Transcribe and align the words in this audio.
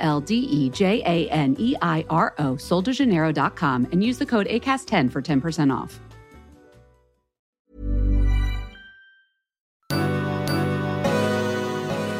L 0.00 0.20
D 0.20 0.34
E 0.34 0.70
J 0.74 1.02
A 1.04 1.28
N 1.30 1.56
E 1.58 1.74
I 1.82 2.04
R 2.08 2.34
O, 2.38 2.56
soldejaneiro.com, 2.56 3.86
and 3.92 4.02
use 4.02 4.18
the 4.18 4.26
code 4.26 4.46
ACAST10 4.48 5.10
for 5.12 5.22
10% 5.22 5.70
off. 5.84 6.00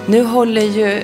Nu 0.07 0.25
håller 0.25 0.63
ju 0.63 1.03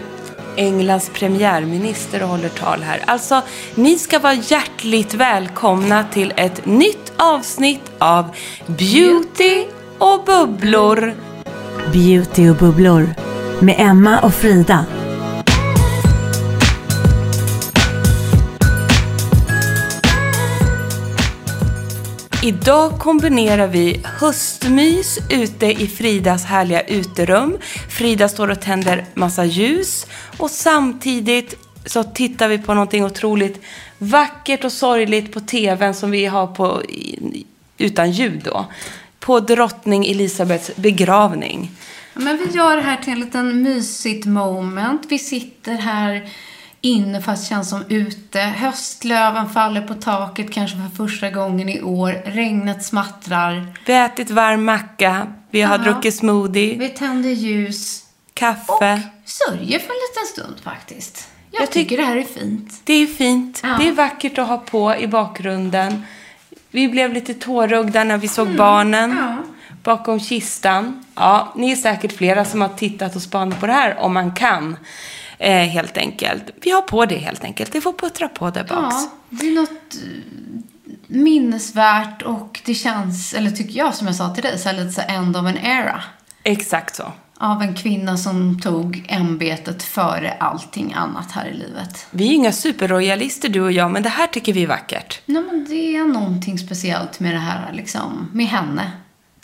Englands 0.56 1.10
premiärminister 1.14 2.22
och 2.22 2.28
håller 2.28 2.48
tal 2.48 2.82
här. 2.82 3.02
Alltså, 3.06 3.42
ni 3.74 3.98
ska 3.98 4.18
vara 4.18 4.34
hjärtligt 4.34 5.14
välkomna 5.14 6.04
till 6.04 6.32
ett 6.36 6.66
nytt 6.66 7.12
avsnitt 7.16 7.92
av 7.98 8.24
Beauty 8.66 9.64
och 9.98 10.24
bubblor. 10.24 11.14
Beauty 11.92 12.48
och 12.50 12.56
bubblor 12.56 13.14
med 13.60 13.74
Emma 13.78 14.20
och 14.20 14.34
Frida. 14.34 14.84
Idag 22.46 22.98
kombinerar 22.98 23.66
vi 23.66 24.00
höstmys 24.04 25.18
ute 25.30 25.66
i 25.66 25.86
Fridas 25.86 26.44
härliga 26.44 26.82
uterum. 26.82 27.58
Frida 27.90 28.28
står 28.28 28.50
och 28.50 28.60
tänder 28.60 29.04
massa 29.14 29.44
ljus 29.44 30.06
och 30.38 30.50
samtidigt 30.50 31.54
så 31.86 32.04
tittar 32.04 32.48
vi 32.48 32.58
på 32.58 32.74
någonting 32.74 33.04
otroligt 33.04 33.60
vackert 33.98 34.64
och 34.64 34.72
sorgligt 34.72 35.32
på 35.32 35.40
tvn 35.40 35.94
som 35.94 36.10
vi 36.10 36.26
har 36.26 36.46
på 36.46 36.82
utan 37.78 38.10
ljud 38.10 38.42
då. 38.44 38.66
På 39.20 39.40
drottning 39.40 40.06
Elisabeths 40.06 40.70
begravning. 40.76 41.70
Men 42.14 42.36
vi 42.36 42.56
gör 42.56 42.76
det 42.76 42.82
här 42.82 42.96
till 42.96 43.12
en 43.12 43.20
liten 43.20 43.62
mysigt 43.62 44.26
moment. 44.26 45.02
Vi 45.08 45.18
sitter 45.18 45.74
här 45.74 46.28
inne 46.80 47.22
fast 47.22 47.48
känns 47.48 47.70
som 47.70 47.84
ute. 47.88 48.40
Höstlöven 48.40 49.48
faller 49.50 49.80
på 49.80 49.94
taket 49.94 50.52
kanske 50.52 50.76
för 50.76 50.96
första 51.06 51.30
gången 51.30 51.68
i 51.68 51.82
år. 51.82 52.12
Regnet 52.24 52.84
smattrar. 52.84 53.66
Vi 53.86 53.92
har 53.94 54.04
ätit 54.06 54.30
varm 54.30 54.64
macka. 54.64 55.26
Vi 55.50 55.62
har 55.62 55.78
Ja. 55.78 55.84
druckit 55.84 56.14
smoothie. 56.14 56.78
Vi 56.78 56.88
tänder 56.88 57.30
ljus. 57.30 58.02
Kaffe. 58.34 58.62
Och 59.24 59.28
sörjer 59.30 59.78
för 59.78 59.88
en 59.88 60.00
liten 60.08 60.26
stund 60.34 60.54
faktiskt. 60.62 61.28
Jag, 61.50 61.62
Jag 61.62 61.68
tyck- 61.68 61.72
tycker 61.72 61.96
det 61.96 62.02
här 62.04 62.16
är 62.16 62.22
fint. 62.22 62.80
Det 62.84 62.92
är 62.94 63.06
fint. 63.06 63.60
Ja. 63.62 63.76
Det 63.80 63.88
är 63.88 63.92
vackert 63.92 64.38
att 64.38 64.48
ha 64.48 64.58
på 64.58 64.96
i 64.96 65.06
bakgrunden. 65.08 66.02
Vi 66.70 66.88
blev 66.88 67.12
lite 67.12 67.34
tårögda 67.34 68.04
när 68.04 68.18
vi 68.18 68.28
såg 68.28 68.46
Mm. 68.46 68.56
barnen 68.58 69.36
bakom 69.82 70.20
kistan. 70.20 71.04
Ja, 71.14 71.52
ni 71.56 71.72
är 71.72 71.76
säkert 71.76 72.12
flera 72.12 72.44
som 72.44 72.60
har 72.60 72.68
tittat 72.68 73.16
och 73.16 73.22
spanat 73.22 73.60
på 73.60 73.66
det 73.66 73.72
här 73.72 73.98
om 73.98 74.14
man 74.14 74.34
kan. 74.34 74.76
Eh, 75.38 75.66
helt 75.66 75.96
enkelt. 75.96 76.42
Vi 76.62 76.70
har 76.70 76.82
på 76.82 77.06
det 77.06 77.16
helt 77.16 77.44
enkelt. 77.44 77.72
Det 77.72 77.80
får 77.80 77.92
puttra 77.92 78.28
på 78.28 78.50
där 78.50 78.64
baks. 78.64 78.94
Ja, 78.94 79.10
det 79.30 79.46
är 79.48 79.54
något 79.54 79.94
eh, 79.94 80.90
minnesvärt 81.06 82.22
och 82.22 82.60
det 82.64 82.74
känns, 82.74 83.34
eller 83.34 83.50
tycker 83.50 83.78
jag 83.78 83.94
som 83.94 84.06
jag 84.06 84.16
sa 84.16 84.34
till 84.34 84.42
dig, 84.42 84.58
så 84.58 84.68
här 84.68 84.76
lite 84.76 84.92
så 84.92 85.00
end 85.08 85.36
of 85.36 85.46
an 85.46 85.58
era. 85.58 86.02
Exakt 86.42 86.96
så. 86.96 87.12
Av 87.38 87.62
en 87.62 87.74
kvinna 87.74 88.16
som 88.16 88.60
tog 88.60 89.04
ämbetet 89.08 89.82
före 89.82 90.32
allting 90.40 90.92
annat 90.92 91.32
här 91.32 91.46
i 91.46 91.54
livet. 91.54 92.06
Vi 92.10 92.28
är 92.28 92.32
inga 92.32 92.52
superroyalister 92.52 93.48
du 93.48 93.60
och 93.60 93.72
jag, 93.72 93.90
men 93.90 94.02
det 94.02 94.08
här 94.08 94.26
tycker 94.26 94.52
vi 94.52 94.62
är 94.62 94.66
vackert. 94.66 95.20
Nej, 95.26 95.42
men 95.42 95.66
det 95.68 95.96
är 95.96 96.04
någonting 96.04 96.58
speciellt 96.58 97.20
med 97.20 97.34
det 97.34 97.38
här, 97.38 97.72
liksom, 97.72 98.30
med 98.32 98.46
henne. 98.46 98.90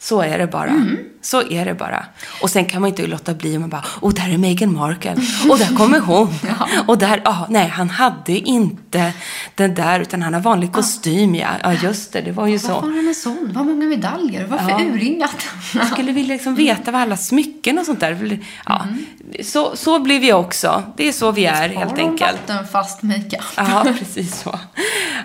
Så 0.00 0.20
är 0.20 0.38
det 0.38 0.46
bara. 0.46 0.70
Mm. 0.70 0.98
Så 1.22 1.42
är 1.48 1.64
det 1.64 1.74
bara. 1.74 2.06
Och 2.42 2.50
sen 2.50 2.64
kan 2.64 2.80
man 2.80 2.88
inte 2.88 3.06
låta 3.06 3.34
bli 3.34 3.58
man 3.58 3.68
bara, 3.70 3.84
och 4.00 4.14
där 4.14 4.32
är 4.34 4.38
Meghan 4.38 4.72
Markle. 4.74 5.16
Och 5.50 5.58
där 5.58 5.76
kommer 5.76 6.00
hon. 6.00 6.34
Och 6.86 6.98
där, 6.98 7.22
ah, 7.24 7.46
nej, 7.48 7.68
han 7.68 7.90
hade 7.90 8.32
inte 8.32 9.12
den 9.54 9.74
där, 9.74 10.00
utan 10.00 10.22
han 10.22 10.34
har 10.34 10.40
vanlig 10.40 10.72
kostym. 10.72 11.34
Ja, 11.34 11.48
ja 11.62 11.72
just 11.72 12.12
det, 12.12 12.20
det 12.20 12.32
var 12.32 12.46
ju 12.46 12.52
Varför 12.52 12.66
så. 12.68 12.74
har 12.74 12.80
han 12.96 13.08
en 13.08 13.14
sån? 13.14 13.50
Vad 13.54 13.66
många 13.66 13.84
medaljer? 13.86 14.46
Varför 14.46 14.70
Ja. 14.70 14.80
urringat? 14.80 15.46
Jag 15.74 15.86
skulle 15.88 16.12
vilja 16.12 16.32
liksom 16.34 16.54
veta 16.54 16.90
vad 16.90 17.00
alla 17.00 17.16
smycken 17.16 17.78
och 17.78 17.86
sånt 17.86 18.00
där. 18.00 18.38
Ja, 18.66 18.82
Mm. 18.82 19.04
så, 19.44 19.76
så 19.76 19.98
blir 20.00 20.20
vi 20.20 20.32
också. 20.32 20.82
Det 20.96 21.08
är 21.08 21.12
så 21.12 21.32
vi 21.32 21.44
är 21.46 21.68
helt 21.68 21.90
Har 21.90 21.96
de 21.96 22.02
enkelt. 22.02 22.38
vattenfast 22.48 23.02
makeup? 23.02 23.42
Ja, 23.56 23.84
precis 23.98 24.40
så. 24.42 24.58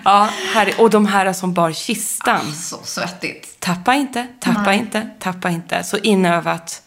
Ja, 0.04 0.28
här, 0.54 0.74
och 0.78 0.90
de 0.90 1.06
här 1.06 1.32
som 1.32 1.52
bar 1.54 1.72
kistan. 1.72 2.52
Så 2.54 2.76
svettigt. 2.84 3.60
Tappa 3.60 3.94
inte, 3.94 4.26
tappa 4.40 4.62
Nej. 4.62 4.78
inte, 4.78 5.06
tappa 5.18 5.50
inte. 5.50 5.82
Så 5.88 5.98
inövat, 5.98 6.82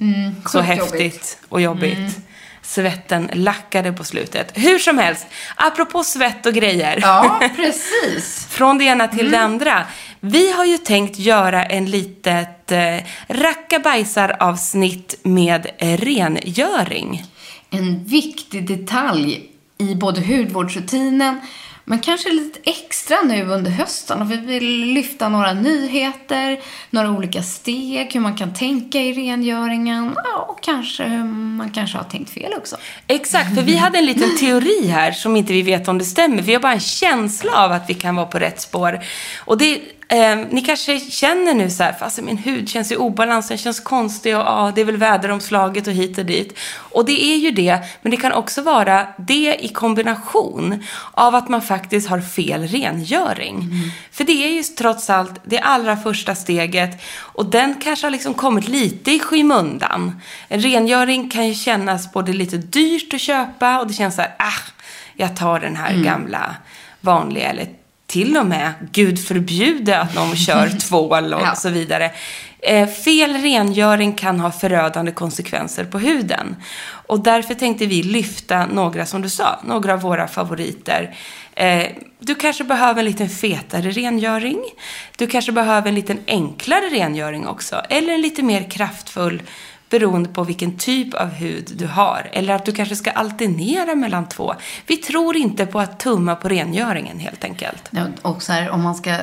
så 0.45 0.59
sjukt 0.59 0.65
häftigt 0.67 1.01
jobbigt. 1.01 1.37
och 1.49 1.61
jobbigt. 1.61 2.17
Svetten 2.61 3.29
lackade 3.33 3.93
på 3.93 4.03
slutet. 4.03 4.51
Hur 4.53 4.79
som 4.79 4.97
helst, 4.97 5.27
apropå 5.55 6.03
svett 6.03 6.45
och 6.45 6.53
grejer. 6.53 6.99
Ja, 7.01 7.39
precis. 7.55 8.47
Från 8.49 8.77
det 8.77 8.83
ena 8.83 9.07
till 9.07 9.31
det 9.31 9.39
andra. 9.39 9.83
Vi 10.19 10.51
har 10.51 10.65
ju 10.65 10.77
tänkt 10.77 11.19
göra 11.19 11.65
en 11.65 11.85
litet 11.85 12.71
eh, 12.71 12.97
rackabajsar-avsnitt 13.27 15.19
med 15.23 15.67
rengöring. 15.79 17.23
En 17.69 18.03
viktig 18.03 18.67
detalj 18.67 19.51
i 19.77 19.95
både 19.95 20.21
hudvårdsrutinen 20.21 21.41
men 21.85 21.99
kanske 21.99 22.29
lite 22.29 22.59
extra 22.63 23.21
nu 23.21 23.45
under 23.45 23.71
hösten. 23.71 24.21
Och 24.21 24.31
vi 24.31 24.37
vill 24.37 24.85
lyfta 24.93 25.29
några 25.29 25.53
nyheter, 25.53 26.59
några 26.89 27.11
olika 27.11 27.43
steg, 27.43 28.13
hur 28.13 28.19
man 28.19 28.37
kan 28.37 28.53
tänka 28.53 28.99
i 28.99 29.13
rengöringen. 29.13 30.17
Ja, 30.23 30.45
och 30.49 30.63
kanske 30.63 31.03
hur 31.03 31.23
man 31.23 31.69
kanske 31.69 31.97
har 31.97 32.05
tänkt 32.05 32.29
fel 32.29 32.53
också. 32.57 32.77
Exakt, 33.07 33.55
för 33.55 33.61
vi 33.61 33.75
hade 33.75 33.97
en 33.97 34.05
liten 34.05 34.37
teori 34.37 34.87
här 34.87 35.11
som 35.11 35.35
inte 35.35 35.53
vi 35.53 35.61
vet 35.61 35.87
om 35.87 35.97
det 35.97 36.05
stämmer. 36.05 36.41
Vi 36.41 36.53
har 36.53 36.61
bara 36.61 36.73
en 36.73 36.79
känsla 36.79 37.51
av 37.51 37.71
att 37.71 37.89
vi 37.89 37.93
kan 37.93 38.15
vara 38.15 38.25
på 38.25 38.39
rätt 38.39 38.61
spår. 38.61 38.99
Och 39.45 39.57
det, 39.57 39.81
eh, 40.11 40.37
ni 40.49 40.61
kanske 40.61 40.99
känner 40.99 41.53
nu 41.53 41.69
så 41.69 41.83
här, 41.83 41.93
fast 41.93 42.21
min 42.21 42.37
hud 42.37 42.69
känns 42.69 42.91
i 42.91 42.95
obalans, 42.95 43.47
den 43.47 43.57
känns 43.57 43.79
konstig 43.79 44.37
och 44.37 44.41
ja, 44.41 44.71
det 44.75 44.81
är 44.81 44.85
väl 44.85 44.97
väderomslaget 44.97 45.87
och 45.87 45.93
hit 45.93 46.17
och 46.17 46.25
dit. 46.25 46.57
Och 46.73 47.05
det 47.05 47.23
är 47.23 47.35
ju 47.35 47.51
det, 47.51 47.79
men 48.01 48.11
det 48.11 48.17
kan 48.17 48.31
också 48.31 48.61
vara 48.61 49.07
det 49.17 49.57
i 49.59 49.67
kombination 49.67 50.83
av 51.11 51.35
att 51.35 51.49
man 51.49 51.61
faktiskt 51.61 52.09
har 52.09 52.21
fel 52.21 52.67
rengöring. 52.67 53.69
För 54.11 54.23
det 54.23 54.43
är 54.43 54.49
ju 54.49 54.63
trots 54.63 55.09
allt 55.09 55.41
det 55.43 55.59
allra 55.59 55.97
första 55.97 56.35
steget 56.35 57.01
och 57.17 57.45
den 57.45 57.75
kanske 57.83 58.05
har 58.05 58.11
liksom 58.11 58.33
kommit 58.33 58.67
lite 58.67 59.11
i 59.11 59.19
skymundan. 59.19 60.21
En 60.47 60.61
rengöring 60.61 61.29
kan 61.29 61.47
ju 61.47 61.53
kännas 61.53 62.13
både 62.13 62.33
lite 62.33 62.57
dyrt 62.57 63.13
att 63.13 63.21
köpa 63.21 63.79
och 63.79 63.87
det 63.87 63.93
känns 63.93 64.15
så 64.15 64.21
här, 64.21 64.35
ah, 64.39 64.71
jag 65.15 65.35
tar 65.35 65.59
den 65.59 65.75
här 65.75 65.93
gamla 66.03 66.55
vanliga 67.01 67.49
eller 67.49 67.80
till 68.11 68.37
och 68.37 68.45
med, 68.45 68.73
gud 68.91 69.25
förbjude 69.27 69.99
att 69.99 70.15
någon 70.15 70.35
kör 70.35 70.69
tvål 70.79 71.33
och 71.33 71.41
Ja. 71.41 71.55
så 71.55 71.69
vidare. 71.69 72.11
Eh, 72.63 72.87
fel 72.89 73.33
rengöring 73.33 74.13
kan 74.13 74.39
ha 74.39 74.51
förödande 74.51 75.11
konsekvenser 75.11 75.83
på 75.85 75.99
huden. 75.99 76.55
Och 77.07 77.19
därför 77.23 77.53
tänkte 77.53 77.85
vi 77.85 78.03
lyfta 78.03 78.65
några, 78.65 79.05
som 79.05 79.21
du 79.21 79.29
sa, 79.29 79.59
några 79.63 79.93
av 79.93 80.01
våra 80.01 80.27
favoriter. 80.27 81.15
Eh, 81.55 81.83
du 82.19 82.35
kanske 82.35 82.63
behöver 82.63 82.99
en 82.99 83.05
lite 83.05 83.27
fetare 83.29 83.91
rengöring. 83.91 84.59
Du 85.17 85.27
kanske 85.27 85.51
behöver 85.51 85.89
en 85.89 85.95
lite 85.95 86.17
enklare 86.27 86.85
rengöring 86.91 87.47
också. 87.47 87.81
Eller 87.89 88.13
en 88.13 88.21
lite 88.21 88.43
mer 88.43 88.69
kraftfull 88.69 89.41
beroende 89.91 90.29
på 90.29 90.43
vilken 90.43 90.77
typ 90.77 91.13
av 91.13 91.29
hud 91.29 91.71
du 91.75 91.87
har. 91.87 92.29
Eller 92.33 92.53
att 92.53 92.65
du 92.65 92.71
kanske 92.71 92.95
ska 92.95 93.11
alternera 93.11 93.95
mellan 93.95 94.29
två. 94.29 94.55
Vi 94.87 94.97
tror 94.97 95.35
inte 95.35 95.65
på 95.65 95.79
att 95.79 95.99
tumma 95.99 96.35
på 96.35 96.49
rengöringen 96.49 97.19
helt 97.19 97.43
enkelt. 97.43 97.89
Ja, 97.91 98.05
Och 98.21 98.43
så 98.43 98.53
här, 98.53 98.69
om 98.69 98.81
man 98.81 98.95
ska 98.95 99.17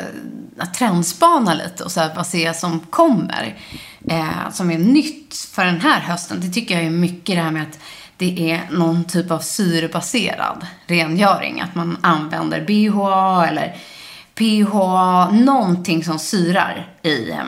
trendspana 0.79 1.55
lite 1.55 1.85
och 1.85 1.93
så 1.93 2.01
här, 2.01 2.15
vad 2.17 2.27
se 2.27 2.55
som 2.55 2.81
kommer, 2.81 3.57
eh, 4.11 4.51
som 4.53 4.71
är 4.71 4.79
nytt 4.79 5.35
för 5.53 5.65
den 5.65 5.81
här 5.81 6.01
hösten, 6.01 6.41
det 6.41 6.49
tycker 6.49 6.75
jag 6.75 6.85
är 6.85 6.91
mycket 6.91 7.37
det 7.37 7.43
här 7.43 7.51
med 7.51 7.63
att 7.63 7.79
det 8.17 8.51
är 8.51 8.61
någon 8.71 9.05
typ 9.05 9.31
av 9.31 9.39
syrebaserad 9.39 10.67
rengöring. 10.87 11.61
Att 11.61 11.75
man 11.75 11.99
använder 12.01 12.61
BHA 12.61 13.47
eller 13.47 13.77
PHA, 14.35 15.31
någonting 15.31 16.05
som 16.05 16.19
syrar 16.19 16.87
i, 17.03 17.31
eh, 17.31 17.45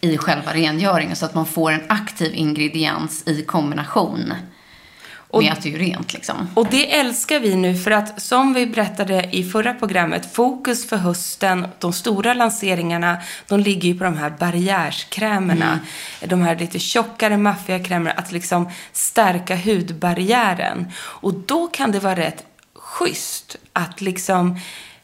i 0.00 0.18
själva 0.18 0.54
rengöringen 0.54 1.16
så 1.16 1.24
att 1.24 1.34
man 1.34 1.46
får 1.46 1.72
en 1.72 1.82
aktiv 1.88 2.34
ingrediens 2.34 3.28
i 3.28 3.42
kombination. 3.42 4.34
med 5.32 5.52
att 5.52 5.62
det 5.62 5.68
är 5.68 5.70
ju 5.70 5.78
rent 5.78 6.14
liksom. 6.14 6.48
Och 6.54 6.66
det 6.70 6.94
älskar 6.94 7.40
vi 7.40 7.56
nu 7.56 7.76
för 7.76 7.90
att 7.90 8.22
som 8.22 8.54
vi 8.54 8.66
berättade 8.66 9.28
i 9.32 9.44
förra 9.44 9.74
programmet, 9.74 10.34
fokus 10.34 10.88
för 10.88 10.96
hösten, 10.96 11.68
de 11.78 11.92
stora 11.92 12.34
lanseringarna, 12.34 13.18
de 13.48 13.60
ligger 13.60 13.88
ju 13.88 13.98
på 13.98 14.04
de 14.04 14.16
här 14.16 14.32
barriärskrämerna. 14.38 15.80
De 16.26 16.42
här 16.42 16.56
lite 16.56 16.78
tjockare, 16.78 17.36
maffiga 17.36 17.84
krämerna, 17.84 18.10
att 18.10 18.32
liksom 18.32 18.70
stärka 18.92 19.56
hudbarriären. 19.56 20.92
Och 20.96 21.34
då 21.34 21.66
kan 21.66 21.92
det 21.92 22.00
vara 22.00 22.16
rätt 22.16 22.44
schysst 22.74 23.56
att 23.72 24.00
liksom 24.00 24.60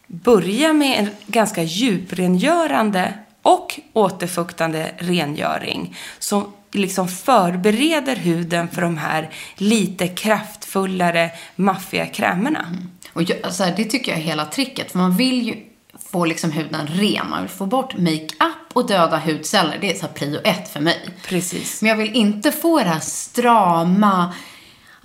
börja 0.07 0.73
med 0.73 0.99
en 0.99 1.11
ganska 1.27 1.63
djuprengörande 1.63 3.15
och 3.45 3.81
återfuktande 3.93 4.91
rengöring 4.99 5.97
som 6.19 6.53
liksom 6.73 7.09
förbereder 7.09 8.17
huden 8.17 8.69
för 8.69 8.83
de 8.83 8.99
här 8.99 9.31
lite 9.57 10.09
kraftfullare, 10.09 11.31
maffiga 11.57 12.07
krämerna. 12.07 12.67
Och 13.13 13.23
jag, 13.23 13.39
alltså, 13.43 13.65
det 13.77 13.85
tycker 13.85 14.13
jag 14.13 14.21
är 14.21 14.25
hela 14.25 14.45
tricket. 14.45 14.93
För 14.93 14.99
man 14.99 15.17
vill 15.17 15.43
ju 15.43 15.57
få 15.99 16.25
liksom 16.25 16.51
huden 16.51 16.87
ren. 16.87 17.31
Man 17.31 17.43
vill 17.43 17.51
få 17.51 17.67
bort 17.67 17.97
makeup 17.97 18.73
och 18.73 18.89
döda 18.89 19.19
hudceller. 19.19 19.79
Det 19.81 19.91
är 19.91 19.95
så 19.95 20.07
här 20.07 20.13
prio 20.13 20.41
ett 20.45 20.69
för 20.69 20.81
mig. 20.81 21.09
Precis. 21.27 21.83
Men 21.83 21.89
jag 21.89 21.97
vill 21.97 22.15
inte 22.15 22.53
få 22.53 22.79
det 22.79 22.85
här 22.85 23.01
strama, 23.01 24.35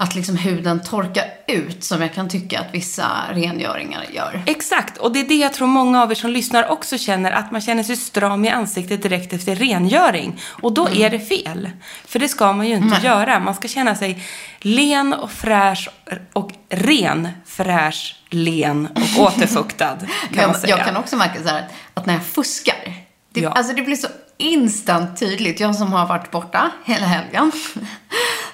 att 0.01 0.15
liksom 0.15 0.37
huden 0.37 0.79
torkar 0.83 1.23
ut 1.47 1.83
som 1.83 2.01
jag 2.01 2.13
kan 2.13 2.29
tycka 2.29 2.59
att 2.59 2.73
vissa 2.73 3.07
rengöringar 3.31 4.05
gör. 4.13 4.41
Exakt, 4.45 4.97
och 4.97 5.13
det 5.13 5.19
är 5.19 5.27
det 5.27 5.35
jag 5.35 5.53
tror 5.53 5.67
många 5.67 6.03
av 6.03 6.11
er 6.11 6.15
som 6.15 6.31
lyssnar 6.31 6.67
också 6.71 6.97
känner, 6.97 7.31
att 7.31 7.51
man 7.51 7.61
känner 7.61 7.83
sig 7.83 7.95
stram 7.95 8.45
i 8.45 8.49
ansiktet 8.49 9.01
direkt 9.03 9.33
efter 9.33 9.55
rengöring. 9.55 10.41
Och 10.61 10.73
då 10.73 10.89
är 10.89 11.09
det 11.09 11.19
fel. 11.19 11.69
För 12.05 12.19
det 12.19 12.29
ska 12.29 12.53
man 12.53 12.67
ju 12.67 12.75
inte 12.75 13.01
göra. 13.03 13.39
Man 13.39 13.55
ska 13.55 13.67
känna 13.67 13.95
sig 13.95 14.23
len 14.59 15.13
och 15.13 15.31
fräsch 15.31 15.89
och 16.33 16.51
ren, 16.69 17.27
fräsch, 17.45 18.15
len 18.29 18.87
och 18.95 19.23
återfuktad, 19.23 19.97
kan 19.97 20.07
man 20.35 20.39
jag, 20.41 20.55
säga. 20.55 20.77
jag 20.77 20.85
kan 20.85 20.97
också 20.97 21.15
märka 21.17 21.43
så 21.43 21.49
här, 21.49 21.67
att 21.93 22.05
när 22.05 22.13
jag 22.13 22.23
fuskar, 22.25 22.93
det, 23.33 23.39
Ja. 23.41 23.51
alltså 23.51 23.73
det 23.73 23.81
blir 23.81 23.95
så 23.95 24.07
instant 24.37 25.19
tydligt. 25.19 25.59
Jag 25.59 25.75
som 25.75 25.93
har 25.93 26.07
varit 26.07 26.31
borta 26.31 26.71
hela 26.85 27.05
helgen, 27.05 27.51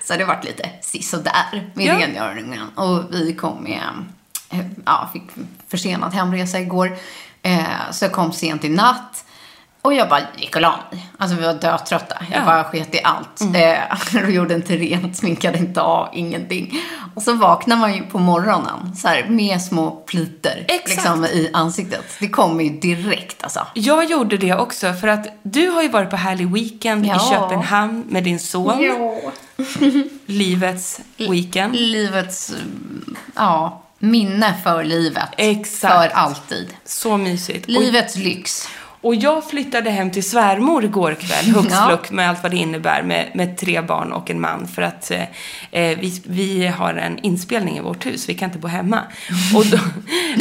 så 0.06 0.14
har 0.14 0.18
det 0.18 0.26
varit 0.26 0.44
lite 0.44 0.70
sisådär 0.82 1.70
med 1.74 1.86
Ja. 1.86 1.94
rengöringen. 2.00 2.70
Och 2.76 3.04
vi 3.12 3.36
kom 3.36 3.64
med, 3.64 3.84
eh, 4.50 4.60
ja, 4.86 5.10
fick 5.14 5.24
försenad 5.68 6.14
hemresa 6.14 6.60
igår. 6.60 6.98
Eh, 7.42 7.92
så 7.92 8.06
jag 8.06 8.12
kom 8.12 8.32
sent 8.34 8.64
i 8.64 8.70
natt. 8.70 9.25
Och 9.86 9.94
jag 9.94 10.10
bara 10.10 10.22
gick 10.38 10.56
och 10.56 10.62
la 10.62 10.80
mig. 10.92 11.06
Alltså 11.18 11.38
vi 11.38 11.46
var 11.46 11.54
dötrötta. 11.54 12.16
Jag 12.20 12.28
Ja. 12.30 12.36
Mm. 12.36 12.46
bara 12.46 12.64
sket 12.64 12.96
i 12.96 13.00
allt. 13.04 13.42
Eh, 13.42 14.24
och 14.24 14.32
gjorde 14.32 14.54
inte 14.54 14.76
rent, 14.78 15.18
sminkade 15.18 15.58
inte 15.58 15.82
av, 15.82 16.10
ingenting. 16.14 16.82
Och 17.16 17.22
så 17.22 17.34
vaknar 17.34 17.78
man 17.78 17.94
ju 17.96 18.02
på 18.04 18.20
morgonen 18.20 18.96
så 18.96 19.08
här, 19.08 19.26
med 19.30 19.62
små 19.62 19.92
plitor 19.92 20.52
liksom, 20.68 21.26
i 21.26 21.50
ansiktet. 21.54 22.06
Det 22.20 22.30
kommer 22.30 22.64
ju 22.64 22.70
direkt 22.70 23.44
alltså. 23.44 23.68
Jag 23.74 24.06
gjorde 24.06 24.38
det 24.38 24.54
också, 24.54 24.94
för 24.94 25.08
att 25.08 25.28
du 25.44 25.70
har 25.70 25.82
ju 25.82 25.90
varit 25.90 26.10
på 26.10 26.16
härlig 26.16 26.52
weekend 26.52 27.06
Ja. 27.06 27.16
i 27.16 27.20
Köpenhamn 27.30 28.04
med 28.10 28.24
din 28.24 28.40
son. 28.40 29.12
Livets 30.26 31.00
weekend. 31.18 31.76
Livets, 31.76 32.50
mm, 32.50 33.16
ja, 33.36 33.82
minne 34.00 34.54
för 34.64 34.84
livet. 34.84 35.30
Exakt. 35.38 35.94
För 35.94 36.10
alltid. 36.10 36.74
Så 36.86 37.18
mysigt. 37.18 37.68
Livets 37.68 38.16
lyx. 38.16 38.68
Och 39.06 39.16
jag 39.16 39.50
flyttade 39.50 39.90
hem 39.90 40.12
till 40.12 40.30
svärmor 40.30 40.84
igår 40.84 41.16
kväll, 41.20 41.46
hux 41.56 41.74
flux, 41.88 42.12
med 42.12 42.30
allt 42.30 42.44
vad 42.44 42.52
det 42.52 42.58
innebär 42.58 43.04
med, 43.04 43.32
med 43.34 43.58
tre 43.58 43.82
barn 43.82 44.12
och 44.12 44.30
en 44.30 44.42
man. 44.42 44.68
För 44.68 44.82
att 44.82 45.12
eh, 45.12 45.22
eh, 45.72 45.98
vi, 46.00 46.22
vi 46.26 46.68
har 46.68 46.94
en 46.94 47.20
inspelning 47.20 47.78
i 47.78 47.82
vårt 47.82 48.06
hus, 48.06 48.30
vi 48.30 48.34
kan 48.34 48.50
inte 48.50 48.60
bo 48.60 48.68
hemma. 48.68 49.02
Och 49.56 49.66
då, 49.66 49.78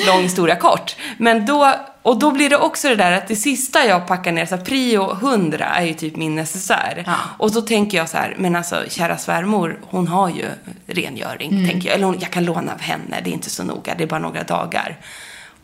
lång 0.06 0.22
historia 0.22 0.56
kort. 0.56 0.96
Men 1.18 1.46
då, 1.46 1.74
och 2.02 2.18
då 2.18 2.30
blir 2.30 2.50
det 2.50 2.56
också 2.56 2.88
det 2.88 2.96
där 2.96 3.12
att 3.12 3.28
det 3.28 3.36
sista 3.36 3.86
jag 3.86 4.06
packar 4.06 4.32
ner, 4.32 4.46
så 4.46 4.56
här, 4.56 4.64
prio 4.64 5.12
100 5.12 5.64
är 5.64 5.84
ju 5.84 5.94
typ 5.94 6.16
min 6.16 6.34
necessär. 6.34 7.02
Ja. 7.06 7.14
Och 7.38 7.52
då 7.52 7.60
tänker 7.60 7.98
jag 7.98 8.08
så 8.08 8.16
här, 8.16 8.34
men 8.38 8.56
alltså 8.56 8.84
kära 8.88 9.18
svärmor, 9.18 9.78
hon 9.82 10.08
har 10.08 10.28
ju 10.28 10.46
rengöring, 10.86 11.50
Mm. 11.52 11.68
tänker 11.70 11.88
jag. 11.88 11.94
Eller 11.94 12.06
hon, 12.06 12.18
jag 12.20 12.30
kan 12.30 12.44
låna 12.44 12.72
av 12.72 12.80
henne, 12.80 13.20
det 13.24 13.30
är 13.30 13.34
inte 13.34 13.50
så 13.50 13.64
noga, 13.64 13.94
det 13.98 14.04
är 14.04 14.08
bara 14.08 14.20
några 14.20 14.42
dagar. 14.42 14.96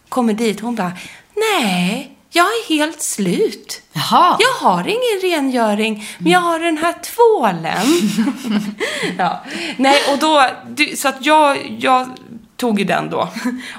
Kommer 0.08 0.32
dit, 0.32 0.60
hon 0.60 0.74
bara, 0.74 0.92
nej, 1.36 2.16
jag 2.32 2.44
är 2.46 2.68
helt 2.68 3.02
slut. 3.02 3.82
Jaha. 3.92 4.36
Jag 4.40 4.68
har 4.68 4.80
ingen 4.88 5.32
rengöring, 5.32 6.04
men 6.18 6.32
jag 6.32 6.40
har 6.40 6.58
den 6.58 6.78
här 6.78 6.94
tvålen. 7.02 7.86
ja. 9.18 9.44
Nej, 9.76 10.00
och 10.12 10.18
då, 10.18 10.46
så 10.96 11.08
att 11.08 11.26
jag, 11.26 11.76
jag 11.78 12.08
tog 12.56 12.78
ju 12.78 12.84
den 12.84 13.10
då. 13.10 13.28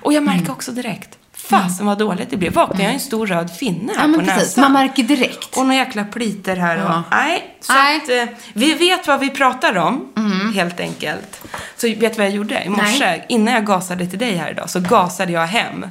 Och 0.02 0.14
jag 0.14 0.24
märker 0.24 0.52
också 0.52 0.72
direkt, 0.72 1.18
fasen 1.34 1.86
vad 1.86 1.98
dåligt 1.98 2.30
det 2.30 2.38
blev. 2.38 2.54
Vaknade 2.54 2.84
jag 2.84 2.94
en 2.94 3.00
stor 3.00 3.28
röd 3.28 3.52
finne 3.56 3.94
här 3.98 4.08
Ja, 4.08 4.14
på 4.14 4.20
precis. 4.20 4.36
näsan. 4.38 4.62
Man 4.62 4.72
märker 4.74 5.04
direkt. 5.04 5.58
Och 5.58 5.64
några 5.66 5.76
jäkla 5.76 6.04
pliter 6.04 6.56
här. 6.56 6.78
Och, 6.78 6.92
Ja. 6.92 7.04
nej, 7.12 7.58
så 7.62 7.74
Nej. 7.74 7.98
att 7.98 8.10
eh, 8.30 8.36
vi 8.54 8.74
vet 8.74 9.08
vad 9.08 9.20
vi 9.20 9.30
pratar 9.30 9.78
om, 9.78 10.08
helt 10.56 10.80
enkelt. 10.80 11.42
Så 11.78 11.88
vet 11.88 12.00
du 12.00 12.08
vad 12.18 12.26
jag 12.26 12.30
gjorde 12.36 12.64
i 12.64 12.70
morse? 12.70 13.22
Innan 13.30 13.54
jag 13.54 13.66
gasade 13.66 14.06
till 14.08 14.20
dig 14.20 14.36
här 14.36 14.52
idag 14.52 14.70
så 14.70 14.80
gasade 14.80 15.32
jag 15.32 15.48
hem. 15.48 15.86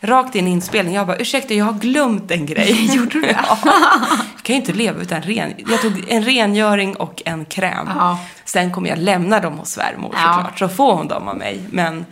Rakt 0.00 0.34
in 0.34 0.46
i 0.46 0.50
inspelningen. 0.50 0.98
Jag 0.98 1.06
bara, 1.06 1.16
ursäkta, 1.16 1.54
jag 1.54 1.64
har 1.64 1.72
glömt 1.72 2.30
en 2.30 2.46
grej. 2.46 2.94
Gjorde 2.96 3.10
du 3.10 3.20
det? 3.20 3.38
Ja. 3.48 3.58
Jag 3.64 4.42
kan 4.42 4.54
ju 4.56 4.60
inte 4.60 4.72
leva 4.72 5.00
utan 5.02 5.22
ren. 5.22 5.52
Jag 5.70 5.82
tog 5.82 6.04
en 6.08 6.22
rengöring 6.24 6.96
och 6.96 7.22
en 7.24 7.44
kräm. 7.44 7.88
Ja. 7.94 8.18
Sen 8.44 8.72
kommer 8.72 8.88
jag 8.90 8.98
lämna 8.98 9.40
dem 9.40 9.58
hos 9.58 9.68
svärmor 9.70 10.14
Ja. 10.14 10.32
såklart. 10.34 10.58
Så 10.58 10.68
får 10.68 10.94
hon 10.94 11.08
dem 11.08 11.28
av 11.28 11.36
mig. 11.36 11.60
Men 11.70 12.06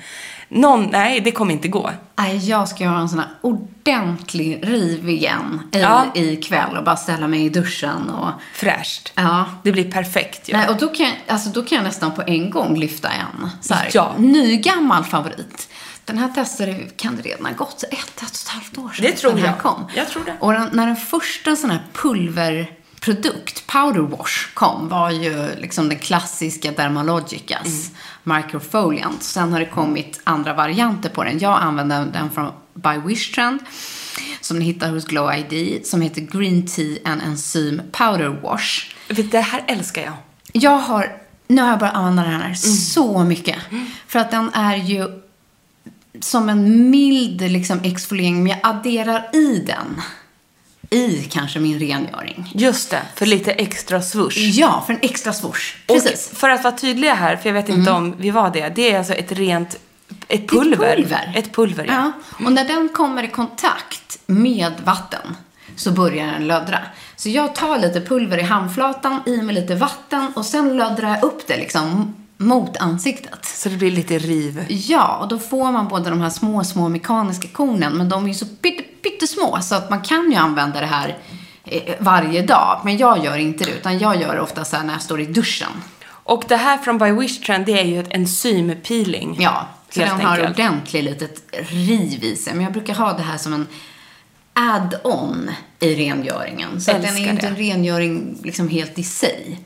någon, 0.48 0.88
nej, 0.92 1.20
det 1.20 1.30
kommer 1.30 1.52
inte 1.52 1.68
gå. 1.68 1.90
Nej, 2.18 2.48
jag 2.50 2.68
ska 2.68 2.84
göra 2.84 2.98
en 2.98 3.08
sån 3.08 3.18
här 3.18 3.28
ordentlig 3.40 4.60
riv 4.62 5.08
igen 5.08 5.60
i, 5.72 5.80
Ja. 5.80 6.04
ikväll 6.14 6.76
och 6.76 6.84
bara 6.84 6.96
ställa 6.96 7.26
mig 7.28 7.44
i 7.44 7.48
duschen 7.48 8.10
och... 8.10 8.28
Fräscht. 8.54 9.12
Ja. 9.14 9.44
Det 9.62 9.72
blir 9.72 9.90
perfekt 9.90 10.48
ju. 10.48 10.52
Nej, 10.52 10.68
och 10.68 10.76
då 10.76 10.88
kan, 10.88 11.06
jag, 11.06 11.14
alltså, 11.28 11.48
då 11.50 11.62
kan 11.62 11.76
jag 11.76 11.84
nästan 11.84 12.12
på 12.14 12.22
en 12.26 12.50
gång 12.50 12.76
lyfta 12.78 13.08
en 13.08 13.50
så 13.60 13.74
här, 13.74 13.90
Ja. 13.92 14.12
nygammal 14.18 15.04
favorit. 15.04 15.68
Den 16.06 16.18
här 16.18 16.28
testade 16.28 16.74
kan 16.96 17.16
det 17.16 17.22
redan 17.22 17.46
ha 17.46 17.52
gått 17.52 17.82
ett, 17.82 17.92
ett 17.92 18.20
och 18.22 18.26
ett 18.26 18.48
halvt 18.48 18.78
år 18.78 18.88
sedan 18.90 19.04
Det 19.06 19.12
tror 19.12 19.30
den 19.30 19.40
här 19.40 19.46
jag. 19.46 19.58
kom. 19.58 19.86
Jag 19.94 20.08
tror 20.08 20.24
det. 20.24 20.36
Och 20.40 20.52
den, 20.52 20.68
när 20.72 20.86
den 20.86 20.96
första 20.96 21.56
sån 21.56 21.70
här 21.70 21.82
pulverprodukt, 21.92 23.66
powder 23.66 24.00
wash, 24.00 24.54
kom 24.54 24.88
var 24.88 25.10
ju 25.10 25.48
liksom 25.56 25.88
den 25.88 25.98
klassiska 25.98 26.72
Dermalogicas 26.72 27.90
Mm. 28.24 28.36
microfoliant. 28.42 29.22
Sen 29.22 29.52
har 29.52 29.60
det 29.60 29.66
kommit 29.66 30.20
andra 30.24 30.54
varianter 30.54 31.08
på 31.08 31.24
den. 31.24 31.38
Jag 31.38 31.62
använder 31.62 32.06
den 32.06 32.30
från 32.30 32.52
By 32.74 33.08
Wish 33.08 33.34
Trend 33.34 33.60
som 34.40 34.58
ni 34.58 34.64
hittar 34.64 34.90
hos 34.90 35.04
Glow 35.04 35.32
ID 35.34 35.86
som 35.86 36.00
heter 36.00 36.20
Green 36.20 36.66
Tea 36.66 36.98
and 37.04 37.22
Enzym 37.22 37.82
Powder 37.92 38.28
Wash. 38.42 38.94
Vet 39.08 39.30
Det 39.32 39.40
här 39.40 39.64
älskar 39.68 40.02
jag. 40.02 40.12
Jag 40.52 40.78
har, 40.78 41.16
nu 41.48 41.62
har 41.62 41.68
jag 41.68 41.78
börjat 41.78 41.94
använda 41.96 42.22
den 42.22 42.40
här 42.40 42.54
så 42.54 43.24
mycket. 43.24 43.56
För 44.08 44.18
att 44.18 44.30
den 44.30 44.50
är 44.54 44.76
ju 44.76 45.22
som 46.20 46.48
en 46.48 46.90
mild 46.90 47.40
liksom, 47.40 47.80
exfoliering, 47.82 48.42
men 48.42 48.46
jag 48.46 48.58
adderar 48.62 49.30
i 49.32 49.64
den. 49.66 50.02
I 50.90 51.22
kanske 51.22 51.58
min 51.58 51.78
rengöring. 51.78 52.52
Just 52.54 52.90
det, 52.90 53.02
för 53.14 53.26
lite 53.26 53.52
extra 53.52 54.02
swoosh. 54.02 54.38
Ja, 54.38 54.82
för 54.86 54.92
en 54.92 54.98
extra 55.02 55.32
swoosh. 55.32 55.76
Precis. 55.86 56.30
Och 56.32 56.38
för 56.38 56.48
att 56.48 56.64
vara 56.64 56.76
tydliga 56.76 57.14
här, 57.14 57.36
för 57.36 57.48
jag 57.48 57.54
vet 57.54 57.68
inte 57.68 57.90
om 57.90 58.14
vi 58.18 58.30
var 58.30 58.50
det. 58.50 58.68
Det 58.68 58.92
är 58.92 58.98
alltså 58.98 59.12
ett 59.12 59.32
rent, 59.32 59.78
ett 60.28 60.48
pulver. 60.48 60.86
Ett 60.86 60.96
pulver. 60.96 61.32
Ett 61.36 61.52
pulver, 61.52 61.84
ja. 61.84 62.12
Ja, 62.38 62.44
och 62.46 62.52
när 62.52 62.64
den 62.64 62.88
kommer 62.88 63.22
i 63.22 63.28
kontakt 63.28 64.18
med 64.26 64.72
vatten 64.84 65.36
så 65.76 65.90
börjar 65.90 66.26
den 66.26 66.46
löddra. 66.46 66.78
Så 67.16 67.28
jag 67.28 67.54
tar 67.54 67.78
lite 67.78 68.00
pulver 68.00 68.38
i 68.38 68.42
handflatan, 68.42 69.20
i 69.26 69.42
med 69.42 69.54
lite 69.54 69.74
vatten 69.74 70.32
och 70.36 70.46
sen 70.46 70.76
löddrar 70.76 71.08
jag 71.08 71.22
upp 71.22 71.46
det 71.46 71.56
liksom 71.56 72.14
mot 72.36 72.76
ansiktet. 72.76 73.44
Så 73.44 73.68
det 73.68 73.76
blir 73.76 73.90
lite 73.90 74.18
riv. 74.18 74.64
Ja, 74.68 75.16
och 75.16 75.28
då 75.28 75.38
får 75.38 75.72
man 75.72 75.88
både 75.88 76.10
de 76.10 76.20
här 76.20 76.30
små, 76.30 76.64
små 76.64 76.88
mekaniska 76.88 77.48
kornen, 77.48 77.96
men 77.96 78.08
de 78.08 78.24
är 78.24 78.28
ju 78.28 78.34
så 78.34 78.46
pytte, 78.46 78.82
pyttesmå 79.02 79.58
så 79.62 79.74
att 79.74 79.90
man 79.90 80.02
kan 80.02 80.30
ju 80.30 80.36
använda 80.36 80.80
det 80.80 80.86
här 80.86 81.18
eh, 81.64 81.94
varje 81.98 82.42
dag. 82.42 82.80
Men 82.84 82.96
jag 82.96 83.24
gör 83.24 83.36
inte 83.36 83.64
det, 83.64 83.70
utan 83.70 83.98
jag 83.98 84.20
gör 84.20 84.34
det 84.34 84.40
ofta 84.40 84.64
så 84.64 84.82
när 84.82 84.92
jag 84.92 85.02
står 85.02 85.20
i 85.20 85.26
duschen. 85.26 85.70
Och 86.08 86.44
det 86.48 86.56
här 86.56 86.78
från 86.78 86.98
By 86.98 87.10
Wish 87.10 87.40
Trend, 87.40 87.66
det 87.66 87.80
är 87.80 87.84
ju 87.84 88.00
ett 88.00 88.14
enzympeeling. 88.14 89.36
Ja, 89.40 89.66
så 89.90 90.00
den 90.00 90.20
har 90.20 90.50
ordentligt 90.50 91.04
litet 91.04 91.42
riv 91.52 92.24
i 92.24 92.36
sig. 92.36 92.54
Men 92.54 92.62
jag 92.62 92.72
brukar 92.72 92.94
ha 92.94 93.12
det 93.12 93.22
här 93.22 93.36
som 93.36 93.52
en 93.52 93.66
add-on 94.52 95.50
i 95.80 95.94
rengöringen. 95.94 96.80
Så 96.80 96.90
att 96.90 97.02
den 97.02 97.16
är 97.16 97.30
inte 97.30 97.46
en 97.46 97.56
rengöring 97.56 98.38
liksom 98.42 98.68
helt 98.68 98.98
i 98.98 99.02
sig. 99.02 99.60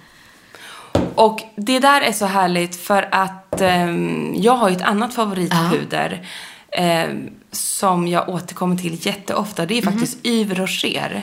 Och 1.15 1.41
det 1.57 1.79
där 1.79 2.01
är 2.01 2.13
så 2.13 2.27
härligt 2.27 2.77
för 2.77 3.09
att 3.11 3.61
ehm, 3.61 4.35
jag 4.37 4.53
har 4.57 4.69
ju 4.69 4.77
ett 4.77 4.83
annat 4.83 5.15
favoritpuder 5.15 6.27
ehm, 6.73 7.31
som 7.53 8.09
jag 8.09 8.29
återkommer 8.29 8.77
till 8.77 9.07
jätteofta. 9.07 9.67
Det 9.67 9.79
är 9.79 9.83
faktiskt 9.83 10.27
Yves 10.27 10.59
Rocher. 10.59 11.23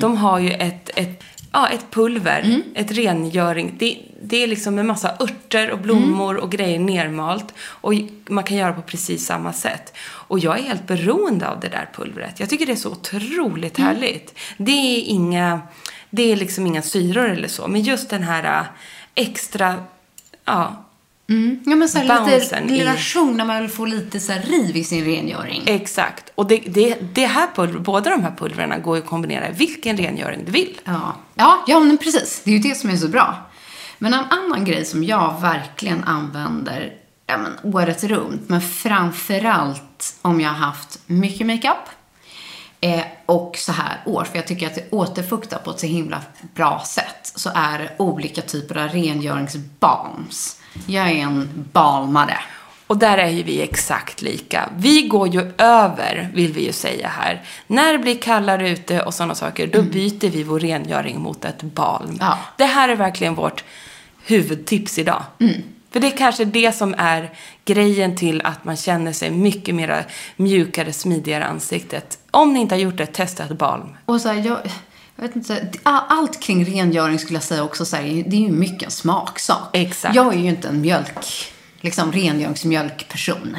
De 0.00 0.16
har 0.16 0.38
ju 0.38 0.50
ett, 0.50 0.90
ett 0.94 1.24
ja, 1.52 1.68
ett 1.68 1.86
pulver, 1.90 2.40
Mm. 2.44 2.62
ett 2.74 2.92
rengöring. 2.92 3.74
Det, 3.78 3.98
det 4.22 4.42
är 4.42 4.46
liksom 4.46 4.78
en 4.78 4.86
massa 4.86 5.12
örter 5.20 5.70
och 5.70 5.78
blommor 5.78 6.30
Mm. 6.30 6.42
och 6.42 6.50
grejer 6.50 6.78
nermalt. 6.78 7.54
Och 7.60 7.92
man 8.28 8.44
kan 8.44 8.56
göra 8.56 8.72
på 8.72 8.82
precis 8.82 9.26
samma 9.26 9.52
sätt. 9.52 9.92
Och 10.00 10.38
jag 10.38 10.58
är 10.58 10.62
helt 10.62 10.86
beroende 10.86 11.48
av 11.48 11.60
det 11.60 11.68
där 11.68 11.88
pulvret. 11.94 12.40
Jag 12.40 12.48
tycker 12.50 12.66
det 12.66 12.72
är 12.72 12.76
så 12.76 12.90
otroligt 12.90 13.78
Mm. 13.78 13.88
härligt. 13.94 14.38
Det 14.56 14.72
är 14.96 15.02
inga, 15.02 15.60
det 16.10 16.32
är 16.32 16.36
liksom 16.36 16.66
inga 16.66 16.82
syror 16.82 17.28
eller 17.30 17.48
så. 17.48 17.68
Men 17.68 17.82
just 17.82 18.10
den 18.10 18.22
här 18.22 18.66
extra, 19.18 19.74
ja, 20.44 20.84
Ja, 21.64 21.76
men 21.76 21.88
så 21.88 21.98
här, 21.98 22.24
lite 22.40 22.74
i- 22.74 22.80
relation 22.80 23.36
när 23.36 23.44
man 23.44 23.60
vill 23.60 23.70
få 23.70 23.84
lite 23.84 24.20
så 24.20 24.32
här 24.32 24.42
riv 24.42 24.76
i 24.76 24.84
sin 24.84 25.04
rengöring. 25.04 25.62
exakt. 25.66 26.32
Och 26.34 26.46
det, 26.46 26.56
det, 26.58 26.96
det 27.14 27.26
här 27.26 27.48
pulver, 27.54 27.78
båda 27.80 28.10
de 28.10 28.22
här 28.22 28.34
pulverna 28.38 28.78
går 28.78 28.96
ju 28.96 29.02
att 29.02 29.08
kombinera 29.08 29.48
i 29.48 29.52
vilken 29.52 29.96
rengöring 29.96 30.44
du 30.44 30.52
vill. 30.52 30.80
Ja. 30.84 31.16
Ja, 31.34 31.64
ja, 31.66 31.80
men 31.80 31.98
precis. 31.98 32.42
Det 32.44 32.50
är 32.50 32.54
ju 32.54 32.60
det 32.60 32.74
som 32.74 32.90
är 32.90 32.96
så 32.96 33.08
bra. 33.08 33.34
Men 33.98 34.14
en 34.14 34.24
annan 34.30 34.64
grej 34.64 34.84
som 34.84 35.04
jag 35.04 35.40
verkligen 35.40 36.04
använder 36.04 36.92
ja, 37.26 37.38
men, 37.38 37.74
året 37.74 38.04
runt, 38.04 38.48
men 38.48 38.60
framförallt 38.60 40.14
om 40.22 40.40
jag 40.40 40.50
har 40.50 40.56
haft 40.66 40.98
mycket 41.06 41.46
makeup 41.46 41.88
eh, 42.80 43.02
och 43.26 43.56
så 43.56 43.72
här 43.72 44.00
år, 44.06 44.24
för 44.24 44.36
jag 44.36 44.46
tycker 44.46 44.66
att 44.66 44.74
det 44.74 44.90
återfuktar 44.90 45.58
på 45.58 45.70
ett 45.70 45.80
så 45.80 45.86
himla 45.86 46.22
bra 46.54 46.82
sätt, 46.86 47.32
så 47.34 47.50
är 47.54 47.78
det 47.78 47.90
olika 47.96 48.42
typer 48.42 48.78
av 48.78 48.88
rengöringsbalms. 48.88 50.60
Jag 50.86 51.10
är 51.10 51.14
en 51.14 51.68
balmare. 51.72 52.38
Och 52.86 52.96
där 52.96 53.18
är 53.18 53.28
ju 53.28 53.42
vi 53.42 53.62
exakt 53.62 54.22
lika. 54.22 54.68
Vi 54.76 55.02
går 55.02 55.28
ju 55.28 55.52
över, 55.58 56.30
vill 56.34 56.52
vi 56.52 56.66
ju 56.66 56.72
säga 56.72 57.08
här. 57.08 57.42
När 57.66 57.92
det 57.92 57.98
blir 57.98 58.18
kallare 58.18 58.70
ute 58.70 59.02
och 59.02 59.14
sådana 59.14 59.34
saker, 59.34 59.66
då 59.66 59.82
byter 59.82 60.30
vi 60.30 60.42
vår 60.42 60.60
rengöring 60.60 61.20
mot 61.20 61.44
ett 61.44 61.62
balm. 61.62 62.16
Ja. 62.20 62.38
Det 62.56 62.64
här 62.64 62.88
är 62.88 62.96
verkligen 62.96 63.34
vårt 63.34 63.64
huvudtips 64.26 64.98
idag. 64.98 65.22
För 65.90 66.00
det 66.00 66.06
är 66.06 66.16
kanske 66.16 66.44
det 66.44 66.72
som 66.72 66.94
är 66.98 67.30
grejen 67.64 68.16
till 68.16 68.40
att 68.44 68.64
man 68.64 68.76
känner 68.76 69.12
sig 69.12 69.30
mycket 69.30 69.74
mer 69.74 70.06
mjukare, 70.36 70.92
smidigare 70.92 71.44
i 71.44 71.46
ansiktet. 71.46 72.18
Om 72.38 72.52
ni 72.54 72.60
inte 72.60 72.74
har 72.74 72.80
gjort 72.80 72.96
det, 72.96 73.06
testa 73.06 73.44
ett 73.44 73.58
balm. 73.58 73.96
Och 74.04 74.20
så 74.20 74.28
här, 74.28 74.34
jag, 74.34 74.58
jag 75.16 75.22
vet 75.22 75.36
inte, 75.36 75.68
allt 75.82 76.40
kring 76.42 76.64
rengöring 76.64 77.18
skulle 77.18 77.36
jag 77.36 77.42
säga 77.42 77.64
också 77.64 77.84
så 77.84 77.96
här, 77.96 78.02
det 78.26 78.36
är 78.36 78.40
ju 78.40 78.52
mycket 78.52 78.82
en 78.82 78.90
smaksak. 78.90 79.68
Exakt. 79.72 80.14
Jag 80.14 80.34
är 80.34 80.38
ju 80.38 80.48
inte 80.48 80.68
en 80.68 80.80
mjölk, 80.80 81.52
liksom 81.80 82.12
rengöringsmjölkperson. 82.12 83.56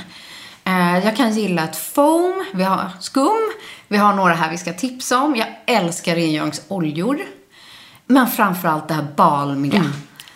Eh, 0.64 1.06
jag 1.06 1.16
kan 1.16 1.32
gilla 1.34 1.64
ett 1.64 1.76
foam, 1.78 2.46
vi 2.54 2.64
har 2.64 2.90
skum, 3.00 3.52
vi 3.88 3.98
har 3.98 4.14
några 4.14 4.34
här 4.34 4.52
vi 4.52 4.58
ska 4.58 4.74
tipsa 4.74 5.22
om. 5.22 5.36
Jag 5.36 5.48
älskar 5.66 6.16
rengöringsoljor. 6.16 7.20
Men 8.06 8.28
framförallt 8.28 8.88
det 8.88 8.94
här 8.94 9.08
balmiga. 9.16 9.84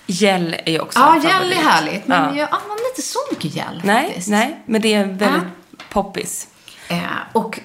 Gel 0.05 0.55
är 0.65 0.81
också 0.81 0.99
Ja, 0.99 1.15
gel 1.23 1.51
är 1.51 1.55
härligt, 1.55 2.07
men 2.07 2.23
Ja. 2.23 2.39
jag 2.41 2.49
använder 2.51 2.89
inte 2.89 3.01
så 3.01 3.19
mycket 3.31 3.55
gel 3.55 3.81
Nej, 3.83 4.05
faktiskt. 4.05 4.29
nej, 4.29 4.63
men 4.65 4.81
det 4.81 4.93
är 4.93 5.05
väldigt 5.05 5.43
poppis. 5.89 6.47
Eh, 6.87 6.97
och 7.33 7.59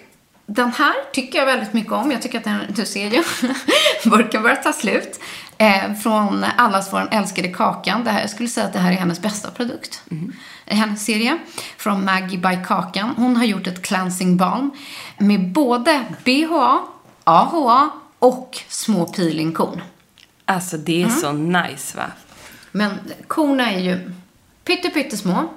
den 0.50 0.72
här 0.72 0.94
tycker 1.12 1.38
jag 1.38 1.46
väldigt 1.46 1.72
mycket 1.72 1.92
om. 1.92 2.10
Jag 2.10 2.22
tycker 2.22 2.38
att 2.38 2.44
den, 2.44 2.60
du 2.68 2.86
ser 2.86 3.10
ju, 3.10 3.22
burken 4.10 4.42
börjar 4.42 4.56
ta 4.56 4.72
slut. 4.72 5.20
Eh, 5.58 5.94
från 6.02 6.44
Allas 6.56 6.92
vår 6.92 7.08
älskade 7.10 7.48
Kakan. 7.48 8.04
Det 8.04 8.10
här, 8.10 8.20
jag 8.20 8.30
skulle 8.30 8.48
säga 8.48 8.66
att 8.66 8.72
det 8.72 8.78
här 8.78 8.92
är 8.92 8.96
hennes 8.96 9.20
bästa 9.22 9.50
produkt. 9.50 10.02
i 10.66 10.74
Hennes 10.74 11.04
serie. 11.04 11.38
Från 11.76 12.04
Maggie 12.04 12.38
by 12.38 12.58
Kakan. 12.66 13.14
Hon 13.16 13.36
har 13.36 13.44
gjort 13.44 13.66
ett 13.66 13.82
cleansing 13.82 14.36
balm 14.36 14.70
med 15.18 15.52
både 15.52 16.04
BHA, 16.24 16.80
AHA 17.24 17.90
och 18.18 18.58
små 18.68 19.06
peelingkorn. 19.06 19.80
Alltså 20.44 20.76
det 20.76 21.02
är 21.02 21.06
Mm. 21.06 21.20
så 21.20 21.32
nice 21.32 21.96
va? 21.96 22.04
Men 22.72 22.90
korna 23.26 23.70
är 23.72 23.78
ju 23.78 24.12
pytte, 24.64 24.90
pyttesmå. 24.90 25.48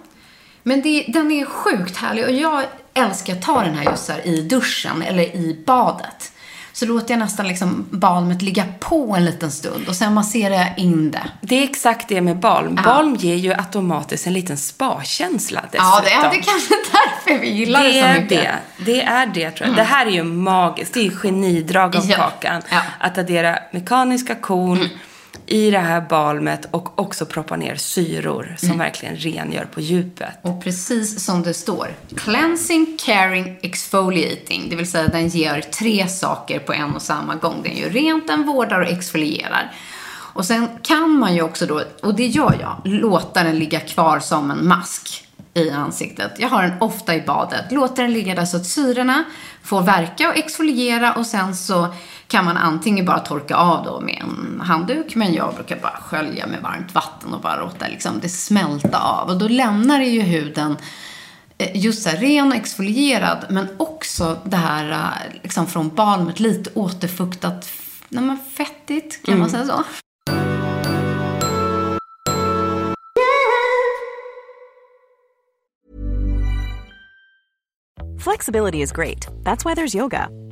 Men 0.64 0.82
det, 0.82 1.06
den 1.08 1.32
är 1.32 1.46
sjukt 1.46 1.98
härlig 1.98 2.26
och 2.26 2.32
jag 2.32 2.64
älskar 2.94 3.34
att 3.34 3.42
ta 3.42 3.64
den 3.64 3.76
här 3.76 3.92
just 3.92 4.10
här 4.10 4.28
i 4.28 4.42
duschen 4.42 5.02
eller 5.02 5.24
i 5.24 5.64
badet. 5.66 6.32
Så 6.74 6.86
låter 6.86 7.14
jag 7.14 7.20
nästan 7.20 7.48
liksom 7.48 7.86
balmet 7.92 8.42
ligga 8.42 8.66
på 8.80 9.16
en 9.16 9.26
liten 9.26 9.52
stund 9.52 9.88
och 9.88 9.96
sen 9.96 10.14
masserar 10.14 10.54
jag 10.56 10.74
in 10.78 11.12
det. 11.12 11.24
Det 11.42 11.56
är 11.56 11.64
exakt 11.64 12.08
det 12.08 12.22
med 12.22 12.38
balm. 12.40 12.74
Ja. 12.78 12.84
Balm 12.84 13.16
ger 13.16 13.36
ju 13.36 13.54
automatiskt 13.54 14.28
en 14.28 14.34
liten 14.34 14.58
spa-känsla 14.58 15.62
dessutom. 15.72 15.88
Ja, 15.94 16.02
det 16.04 16.12
är, 16.12 16.22
det 16.32 16.38
är 16.38 16.42
kanske 16.42 16.74
därför 16.92 17.42
vi 17.42 17.50
gillar 17.50 17.84
det, 17.84 17.88
det 17.90 17.94
så 18.02 18.06
är 18.06 18.22
mycket. 18.22 18.30
det. 18.30 18.60
Det 18.86 19.02
är 19.02 19.26
det 19.26 19.52
tror 19.52 19.68
jag. 19.68 19.76
Det 19.78 19.84
här 19.84 20.06
är 20.06 20.12
ju 20.12 20.24
magiskt. 20.24 20.94
Det 20.94 21.00
är 21.00 21.04
ju 21.04 21.12
genidrag 21.18 21.96
av 21.96 22.06
Ja. 22.10 22.16
kakan. 22.18 22.62
Ja. 22.72 22.82
Att 23.00 23.18
addera 23.18 23.60
mekaniska 23.72 24.36
korn 24.36 24.90
i 25.52 25.72
det 25.72 25.80
här 25.80 26.02
balmet 26.02 26.68
och 26.72 27.00
också 27.00 27.26
proppa 27.26 27.56
ner 27.56 27.76
syror 27.76 28.56
som 28.58 28.78
verkligen 28.78 29.16
rengör 29.16 29.66
på 29.66 29.82
djupet. 29.82 30.30
Och 30.42 30.64
precis 30.64 31.26
som 31.26 31.44
det 31.44 31.54
står, 31.54 31.88
cleansing, 32.16 32.98
caring, 33.06 33.60
exfoliating. 33.62 34.68
Det 34.70 34.76
vill 34.76 34.92
säga 34.92 35.08
den 35.08 35.28
ger 35.28 35.62
tre 35.62 36.08
saker 36.08 36.60
på 36.60 36.74
en 36.74 36.96
och 36.96 37.02
samma 37.02 37.36
gång. 37.36 37.62
Den 37.64 37.78
gör 37.78 37.90
rent, 37.90 38.28
den 38.28 38.44
vårdar 38.44 38.80
och 38.80 38.88
exfolierar. 38.88 39.72
Och 40.34 40.46
sen 40.46 40.68
kan 40.82 41.10
man 41.10 41.36
ju 41.36 41.42
också 41.42 41.66
då, 41.66 41.84
och 42.02 42.16
det 42.16 42.28
gör 42.28 42.58
jag, 42.62 42.82
låta 42.84 43.44
den 43.44 43.60
ligga 43.60 43.80
kvar 43.80 44.20
som 44.20 44.52
en 44.52 44.68
mask 44.68 45.28
i 45.54 45.70
ansiktet. 45.70 46.32
Jag 46.38 46.50
har 46.50 46.64
den 46.64 46.82
ofta 46.82 47.16
i 47.16 47.22
badet. 47.22 47.72
Låter 47.72 48.04
den 48.04 48.14
ligga 48.14 48.36
där 48.36 48.46
så 48.46 48.58
att 48.58 48.66
syrorna 48.66 49.24
får 49.64 49.82
verka 49.82 50.30
och 50.30 50.38
exfoliera 50.38 51.14
och 51.14 51.26
sen 51.26 51.56
så 51.56 51.94
kan 52.32 52.46
man 52.46 52.58
antingen 52.58 53.06
bara 53.06 53.20
torka 53.20 53.56
av 53.56 53.86
då 53.86 54.00
med 54.00 54.24
en 54.24 54.62
handduk, 54.62 55.16
men 55.16 55.34
jag 55.34 55.56
brukar 55.56 55.80
bara 55.80 56.00
skölja 56.02 56.48
med 56.48 56.62
varmt 56.62 56.96
vatten 56.96 57.34
och 57.34 57.42
bara 57.42 57.60
låta 57.60 57.88
liksom 57.88 58.20
det 58.22 58.30
smälta 58.30 59.00
av. 59.00 59.30
Och 59.30 59.38
då 59.38 59.48
lämnar 59.48 60.00
det 60.00 60.06
ju 60.06 60.22
huden 60.22 60.78
eh, 61.58 61.78
just 61.78 62.04
så 62.04 62.10
här 62.10 62.18
ren 62.18 62.48
och 62.48 62.56
exfolierad, 62.56 63.46
men 63.50 63.68
också 63.78 64.38
det 64.44 64.58
här 64.58 64.92
eh, 64.92 65.42
liksom 65.44 65.68
från 65.68 65.90
balmet 65.90 66.40
lite 66.40 66.70
återfuktat, 66.74 67.70
nej, 68.10 68.24
men 68.24 68.38
fettigt, 68.38 69.26
kan 69.26 69.40
man 69.40 69.50
säga 69.50 69.66
så? 69.66 69.84
Flexibility 78.20 78.82
is 78.82 78.92
great. 78.92 79.28
That's 79.44 79.66
why 79.66 79.74
there's 79.74 79.96
yoga. 79.96 80.41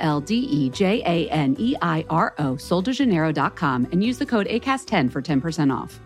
L 0.00 0.20
D 0.20 0.34
E 0.50 0.70
J 0.74 1.02
A 1.04 1.28
N 1.30 1.56
E 1.58 1.74
I 1.82 2.04
R 2.08 2.32
O, 2.38 2.56
soldejaneiro.com, 2.56 3.86
and 3.92 4.02
use 4.04 4.18
the 4.18 4.26
code 4.26 4.46
ACAST10 4.48 5.10
for 5.12 5.20
10% 5.22 5.70
off. 5.84 6.00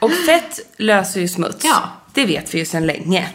Och 0.00 0.10
fett 0.12 0.60
löser 0.76 1.20
ju 1.20 1.28
smuts. 1.28 1.64
Ja. 1.64 1.82
Det 2.14 2.26
vet 2.26 2.54
vi 2.54 2.58
ju 2.58 2.64
sedan 2.64 2.86
länge. 2.86 3.28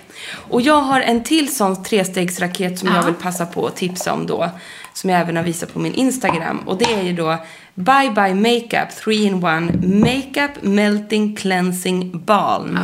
Och 0.50 0.62
jag 0.62 0.82
har 0.82 1.02
en 1.02 1.24
till 1.24 1.56
sån 1.56 1.84
trestegsraket 1.84 2.80
som 2.80 2.88
Ja. 2.88 2.96
jag 2.96 3.04
vill 3.06 3.14
passa 3.14 3.46
på 3.46 3.68
att 3.68 3.76
tipsa 3.76 4.14
om 4.14 4.28
då. 4.28 4.50
Som 4.94 5.10
jag 5.10 5.20
även 5.20 5.36
har 5.36 5.44
visat 5.44 5.74
på 5.74 5.80
min 5.80 5.94
Instagram. 5.94 6.60
Och 6.66 6.78
det 6.78 6.94
är 6.94 7.04
ju 7.04 7.14
då 7.14 7.38
Bye 7.76 8.12
Bye 8.16 8.34
Makeup 8.36 8.96
3 8.96 9.16
in 9.16 9.34
1 9.36 9.44
Makeup 9.84 10.64
Melting 10.64 11.36
Cleansing 11.36 12.24
Balm 12.26 12.80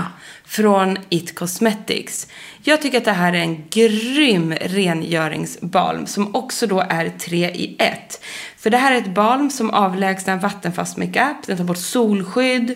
från 0.47 0.97
It 1.09 1.35
Cosmetics. 1.35 2.27
Jag 2.63 2.81
tycker 2.81 2.97
att 2.97 3.05
det 3.05 3.11
här 3.11 3.33
är 3.33 3.37
en 3.37 3.67
grym 3.69 4.53
rengöringsbalm 4.53 6.07
som 6.07 6.35
också 6.35 6.67
då 6.67 6.79
är 6.89 7.09
tre 7.09 7.49
i 7.49 7.75
ett. 7.79 8.23
För 8.57 8.69
det 8.69 8.77
här 8.77 8.91
är 8.91 8.97
ett 8.97 9.13
balm 9.13 9.49
som 9.49 9.69
avlägsnar 9.69 10.37
vattenfast 10.37 10.97
makeup, 10.97 11.37
den 11.45 11.57
tar 11.57 11.63
bort 11.63 11.77
solskydd 11.77 12.75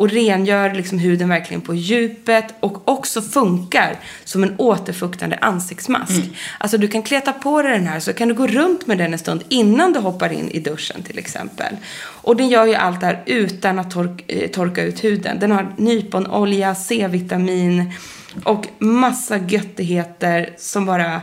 och 0.00 0.10
rengör 0.10 0.74
liksom 0.74 0.98
huden 0.98 1.28
verkligen 1.28 1.60
på 1.60 1.74
djupet 1.74 2.44
och 2.60 2.88
också 2.88 3.22
funkar 3.22 3.96
som 4.24 4.42
en 4.42 4.54
återfuktande 4.58 5.36
ansiktsmask. 5.36 6.10
Mm. 6.10 6.34
Alltså 6.58 6.78
du 6.78 6.88
kan 6.88 7.02
kleta 7.02 7.32
på 7.32 7.62
dig 7.62 7.72
den 7.72 7.86
här 7.86 8.00
så 8.00 8.12
kan 8.12 8.28
du 8.28 8.34
gå 8.34 8.46
runt 8.46 8.86
med 8.86 8.98
den 8.98 9.12
en 9.12 9.18
stund 9.18 9.42
innan 9.48 9.92
du 9.92 9.98
hoppar 9.98 10.32
in 10.32 10.50
i 10.50 10.60
duschen 10.60 11.02
till 11.02 11.18
exempel. 11.18 11.76
Och 12.02 12.36
den 12.36 12.48
gör 12.48 12.66
ju 12.66 12.74
allt 12.74 13.00
det 13.00 13.06
här 13.06 13.22
utan 13.26 13.78
att 13.78 13.90
tork, 13.90 14.24
eh, 14.26 14.50
torka 14.50 14.82
ut 14.82 15.04
huden. 15.04 15.38
Den 15.40 15.50
har 15.50 15.74
nyponolja, 15.76 16.74
C-vitamin 16.74 17.92
och 18.44 18.66
massa 18.78 19.38
göttigheter 19.38 20.54
som 20.58 20.86
bara 20.86 21.22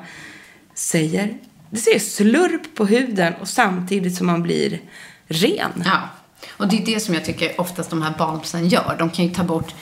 säger, 0.74 1.38
det 1.70 1.78
säger 1.78 2.00
slurp 2.00 2.76
på 2.76 2.86
huden 2.86 3.34
och 3.42 3.48
samtidigt 3.48 4.16
som 4.16 4.28
man 4.28 4.44
blir 4.44 4.80
ren. 5.28 5.84
Ja. 5.86 6.10
Och 6.58 6.68
det 6.68 6.78
är 6.82 6.86
det 6.86 7.00
som 7.00 7.14
jag 7.14 7.26
tycker 7.26 7.62
oftast 7.62 7.90
de 7.90 8.02
här 8.02 8.14
balmsen 8.18 8.68
gör. 8.68 8.96
De 9.00 9.10
kan 9.10 9.26
ju 9.26 9.34
ta 9.34 9.44
bort 9.44 9.74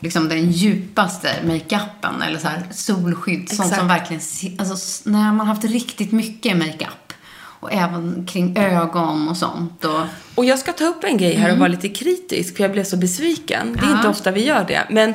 liksom 0.00 0.28
den 0.28 0.50
djupaste 0.52 1.28
makeupen 1.44 2.22
eller 2.22 2.38
så 2.38 2.48
här 2.48 2.62
solskydd. 2.72 3.48
Sånt 3.48 3.60
Exakt. 3.60 3.78
som 3.78 3.88
verkligen, 3.88 4.22
alltså 4.58 5.08
när 5.10 5.32
man 5.32 5.38
har 5.38 5.54
haft 5.54 5.64
riktigt 5.64 6.12
mycket 6.12 6.56
makeup. 6.56 7.12
Och 7.60 7.72
även 7.72 8.26
kring 8.26 8.56
ögon 8.58 9.28
och 9.28 9.36
sånt. 9.36 9.84
Och, 9.84 10.00
Och 10.34 10.44
jag 10.44 10.58
ska 10.58 10.72
ta 10.72 10.84
upp 10.84 11.04
en 11.04 11.16
grej 11.16 11.34
här 11.36 11.52
och 11.52 11.58
vara 11.58 11.68
lite 11.68 11.88
kritisk, 11.88 12.56
för 12.56 12.64
jag 12.64 12.72
blev 12.72 12.84
så 12.84 12.96
besviken. 12.96 13.76
Det 13.80 13.86
är 13.86 13.96
inte 13.96 14.08
ofta 14.08 14.30
vi 14.30 14.44
gör 14.44 14.64
det. 14.68 14.86
Men 14.90 15.10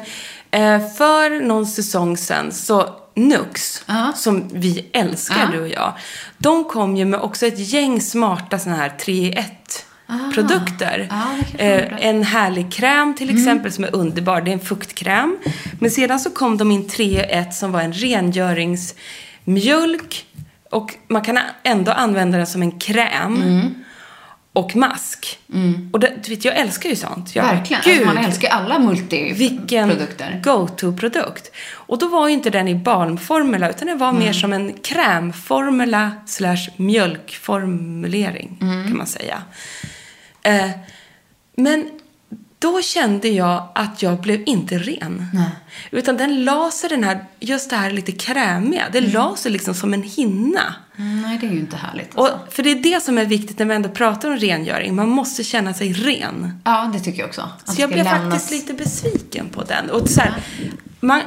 eh, 0.52 0.88
för 0.94 1.44
någon 1.48 1.66
säsong 1.68 2.18
sedan 2.18 2.52
så 2.52 2.96
Nux, 3.16 3.84
Ja. 3.86 4.12
som 4.16 4.50
vi 4.54 4.90
älskar 4.94 5.40
Ja. 5.40 5.58
du 5.58 5.62
och 5.62 5.68
jag, 5.70 5.94
de 6.38 6.64
kom 6.64 6.96
ju 6.98 7.06
med 7.06 7.20
också 7.20 7.46
ett 7.46 7.60
gäng 7.74 8.02
smarta 8.02 8.60
sådana 8.60 8.82
här 8.82 8.90
3 8.90 9.14
i 9.14 9.32
1 9.34 9.86
produkter. 10.34 10.98
Det 10.98 11.08
kanske 11.10 11.58
de 11.58 11.64
eh, 11.64 12.06
en 12.08 12.24
härlig 12.24 12.72
kräm 12.72 13.14
till 13.16 13.38
exempel 13.40 13.72
som 13.72 13.84
är 13.84 13.96
underbar. 13.96 14.42
Det 14.42 14.52
är 14.52 14.54
en 14.54 14.60
fuktkräm. 14.60 15.38
Men 15.80 15.92
sedan 15.92 16.20
så 16.20 16.30
kom 16.30 16.58
de 16.58 16.72
in 16.72 16.88
3 16.88 17.04
i 17.06 17.18
1 17.20 17.54
som 17.54 17.72
var 17.72 17.82
en 17.82 17.94
rengöringsmjölk. 17.94 20.26
Och 20.70 20.94
man 21.08 21.22
kan 21.22 21.40
ändå 21.64 21.92
använda 21.92 22.38
den 22.38 22.48
som 22.48 22.62
en 22.62 22.80
kräm. 22.80 23.42
Mm. 23.42 23.76
Och 24.54 24.76
mask. 24.76 25.40
Och 25.94 26.00
det, 26.00 26.14
du 26.24 26.30
vet, 26.36 26.46
jag 26.46 26.56
älskar 26.58 26.90
ju 26.90 26.96
sånt. 26.96 27.36
Jag, 27.36 27.44
verkligen. 27.44 27.82
Gud, 27.86 27.94
Alltså 28.02 28.14
man 28.14 28.26
älskar 28.26 28.50
alla 28.50 28.80
vilken 29.38 29.88
multiprodukter. 29.88 30.42
go-to-produkt. 30.44 31.52
Och 31.74 32.00
då 32.00 32.08
var 32.08 32.28
ju 32.28 32.34
inte 32.34 32.50
den 32.50 32.68
i 32.68 32.76
balmformula, 32.76 33.70
utan 33.70 33.88
den 33.88 33.98
var 33.98 34.10
Mm. 34.10 34.24
mer 34.24 34.34
som 34.34 34.54
en 34.54 34.74
krämformula 34.74 36.12
slash 36.26 36.70
mjölkformulering, 36.78 38.58
Mm. 38.62 38.88
kan 38.88 38.98
man 38.98 39.08
säga. 39.08 39.42
Eh, 40.44 40.70
men 41.56 41.90
då 42.60 42.82
kände 42.82 43.28
jag 43.28 43.68
att 43.76 44.02
jag 44.02 44.22
blev 44.22 44.44
inte 44.46 44.78
ren. 44.78 45.28
Utan 45.92 46.18
den 46.18 46.44
la 46.44 46.72
sig 46.72 46.90
den 46.90 47.04
här, 47.04 47.26
just 47.40 47.70
det 47.70 47.76
här 47.76 47.92
lite 47.92 48.12
krämiga, 48.12 48.84
det 48.92 49.02
la 49.02 49.36
sig 49.36 49.52
liksom 49.52 49.74
som 49.74 49.94
en 49.94 50.04
hinna. 50.04 50.76
Mm, 50.98 51.22
nej, 51.22 51.38
det 51.42 51.48
är 51.48 51.52
ju 51.52 51.60
inte 51.60 51.76
härligt. 51.78 52.16
Och, 52.16 52.26
Alltså. 52.26 52.52
för 52.52 52.64
det 52.64 52.72
är 52.72 52.76
det 52.76 53.04
som 53.04 53.18
är 53.18 53.26
viktigt 53.26 53.60
när 53.60 53.66
vi 53.66 53.76
ändå 53.76 53.90
pratar 53.90 54.30
om 54.32 54.38
rengöring. 54.38 54.96
Man 54.96 55.10
måste 55.10 55.44
känna 55.44 55.74
sig 55.74 55.94
ren. 55.94 56.62
Ja, 56.66 56.90
det 56.94 57.00
tycker 57.00 57.20
jag 57.20 57.28
också. 57.28 57.42
Att 57.66 57.76
Så 57.76 57.82
jag 57.82 57.90
blev 57.90 58.06
lämnas- 58.06 58.32
faktiskt 58.32 58.52
lite 58.52 58.74
besviken 58.74 59.50
på 59.50 59.64
den. 59.64 59.90
Och 59.90 60.10
så 60.10 60.22
här, 60.22 60.34
man, 61.00 61.22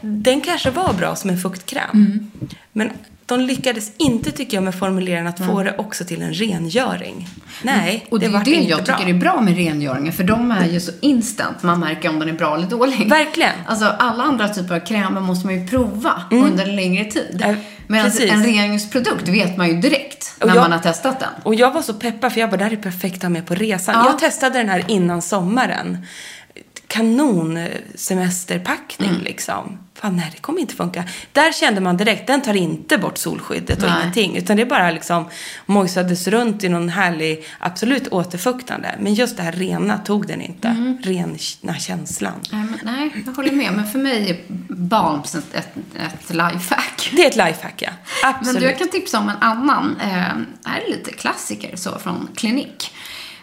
den 0.00 0.40
kanske 0.40 0.70
var 0.70 0.92
bra 0.92 1.16
som 1.16 1.30
en 1.30 1.38
fuktkräm. 1.38 1.90
Mm. 1.92 2.30
Men 2.72 2.90
de 3.26 3.40
lyckades 3.40 3.92
inte, 3.98 4.30
tycker 4.32 4.56
jag, 4.56 4.64
med 4.64 4.74
formuleringen 4.74 5.26
att 5.26 5.46
få 5.46 5.62
det 5.62 5.74
också 5.78 6.04
till 6.04 6.22
en 6.22 6.32
rengöring. 6.32 7.28
Nej, 7.62 8.06
Och 8.10 8.20
det, 8.20 8.26
är 8.26 8.30
vart 8.30 8.44
det 8.44 8.50
inte 8.50 8.70
jag 8.70 8.84
bra. 8.84 8.96
tycker 8.96 9.10
är 9.10 9.14
bra 9.14 9.40
med 9.40 9.56
rengöringen, 9.56 10.12
för 10.12 10.24
de 10.24 10.50
är 10.50 10.66
ju 10.66 10.80
så 10.80 10.92
instant. 11.00 11.62
Man 11.62 11.80
märker 11.80 12.08
om 12.08 12.18
den 12.18 12.28
är 12.28 12.32
bra 12.32 12.54
eller 12.54 12.66
dålig. 12.66 13.08
Verkligen. 13.10 13.52
Alltså 13.66 13.84
alla 13.98 14.22
andra 14.24 14.48
typer 14.48 14.74
av 14.74 14.80
krämer 14.80 15.20
måste 15.20 15.46
man 15.46 15.54
ju 15.60 15.66
prova 15.66 16.22
under 16.30 16.64
en 16.68 16.76
längre 16.76 17.04
tid. 17.04 17.42
Eh, 17.44 17.54
Medan 17.86 18.04
precis. 18.10 18.30
en 18.32 18.44
rengöringsprodukt 18.44 19.28
vet 19.28 19.56
man 19.56 19.68
ju 19.68 19.80
direkt 19.80 20.34
när 20.40 20.48
jag- 20.48 20.56
man 20.56 20.72
har 20.72 20.78
testat 20.78 21.20
den. 21.20 21.28
Och 21.42 21.54
jag 21.54 21.72
var 21.72 21.82
så 21.82 21.94
peppad 21.94 22.32
för 22.32 22.40
jag 22.40 22.50
bara, 22.50 22.56
det 22.56 22.64
här 22.64 22.72
är 22.72 22.76
perfekt 22.76 23.16
att 23.16 23.22
ha 23.22 23.28
med 23.28 23.46
på 23.46 23.54
resan. 23.54 23.94
Ja. 23.94 24.06
Jag 24.06 24.18
testade 24.18 24.58
den 24.58 24.68
här 24.68 24.84
innan 24.88 25.22
sommaren. 25.22 25.98
Kanon 26.88 27.56
eh, 27.56 27.68
semesterpackning 27.94 29.10
Mm. 29.10 29.22
liksom. 29.22 29.78
Fan, 29.94 30.16
nej, 30.16 30.30
det 30.34 30.40
kommer 30.40 30.60
inte 30.60 30.74
funka. 30.74 31.04
Där 31.32 31.52
kände 31.52 31.80
man 31.80 31.96
direkt, 31.96 32.26
den 32.26 32.42
tar 32.42 32.54
inte 32.54 32.98
bort 32.98 33.18
solskyddet 33.18 33.82
och 33.82 33.88
Nej. 33.88 33.98
ingenting. 34.00 34.36
Utan 34.36 34.56
det 34.56 34.62
är 34.62 34.66
bara 34.66 34.90
liksom 34.90 35.28
mojsades 35.66 36.28
runt 36.28 36.64
i 36.64 36.68
någon 36.68 36.88
härlig, 36.88 37.44
absolut 37.58 38.08
återfuktande. 38.08 38.94
Men 39.00 39.14
just 39.14 39.36
det 39.36 39.42
här 39.42 39.52
rena 39.52 39.98
tog 39.98 40.26
den 40.26 40.40
inte. 40.42 40.68
Mm. 40.68 40.98
Rena 41.02 41.74
känslan. 41.78 42.32
Nej, 42.52 42.64
men, 42.64 42.78
nej, 42.82 43.22
jag 43.26 43.32
håller 43.32 43.52
med. 43.52 43.72
Men 43.72 43.86
för 43.86 43.98
mig 43.98 44.30
är 44.30 44.36
balms 44.74 45.34
ett, 45.34 45.54
ett, 45.54 45.76
ett 45.96 46.30
lifehack. 46.30 47.10
Det 47.16 47.24
är 47.24 47.28
ett 47.28 47.36
lifehack, 47.36 47.82
ja. 47.82 47.90
Men 48.22 48.34
Absolut. 48.34 48.60
du, 48.60 48.66
jag 48.66 48.78
kan 48.78 48.88
tipsa 48.88 49.18
om 49.18 49.28
en 49.28 49.36
annan, 49.40 49.96
eh, 50.00 50.10
här 50.64 50.80
är 50.86 50.90
lite 50.90 51.12
klassiker 51.12 51.76
så, 51.76 51.98
från 51.98 52.28
Clinique, 52.34 52.88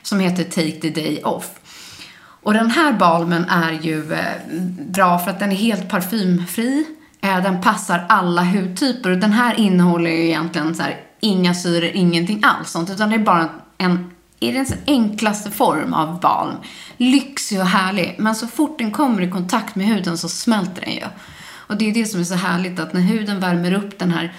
som 0.02 0.20
heter 0.20 0.44
Take 0.44 0.72
the 0.82 0.90
Day 0.90 1.22
Off. 1.24 1.50
Och 2.44 2.54
den 2.54 2.72
här 2.72 2.94
balmen 2.94 3.46
är 3.46 3.72
ju 3.72 4.14
eh, 4.14 4.36
bra 4.80 5.20
för 5.20 5.32
att 5.32 5.40
den 5.40 5.52
är 5.52 5.56
helt 5.56 5.90
parfymfri. 5.90 6.86
Eh, 7.22 7.44
den 7.44 7.62
passar 7.62 8.06
alla 8.10 8.44
hudtyper. 8.44 9.12
Och 9.12 9.18
den 9.18 9.32
här 9.32 9.60
innehåller 9.60 10.10
ju 10.10 10.26
egentligen 10.26 10.76
så 10.76 10.84
här, 10.84 11.02
inga 11.20 11.54
syror, 11.54 11.90
ingenting 11.94 12.44
alls 12.44 12.70
sånt. 12.70 12.90
Utan 12.90 13.10
det 13.10 13.16
är 13.16 13.20
bara 13.20 13.50
en, 13.78 14.12
i 14.40 14.52
den 14.52 14.66
enklaste 14.88 15.52
form 15.52 15.94
av 15.94 16.20
balm. 16.20 16.56
Lyxig 16.98 17.60
och 17.60 17.66
härlig. 17.66 18.16
Men 18.20 18.36
så 18.36 18.48
fort 18.48 18.80
den 18.80 18.92
kommer 18.92 19.22
i 19.22 19.32
kontakt 19.32 19.76
med 19.76 19.88
huden 19.88 20.18
så 20.18 20.30
smälter 20.30 20.82
den 20.82 20.94
ju. 20.94 21.06
Och 21.68 21.78
det 21.78 21.90
är 21.90 21.94
det 21.94 22.06
som 22.06 22.20
är 22.20 22.24
så 22.24 22.36
härligt 22.36 22.80
att 22.80 22.94
när 22.94 23.02
huden 23.02 23.40
värmer 23.40 23.74
upp 23.74 24.00
den 24.00 24.12
här 24.12 24.34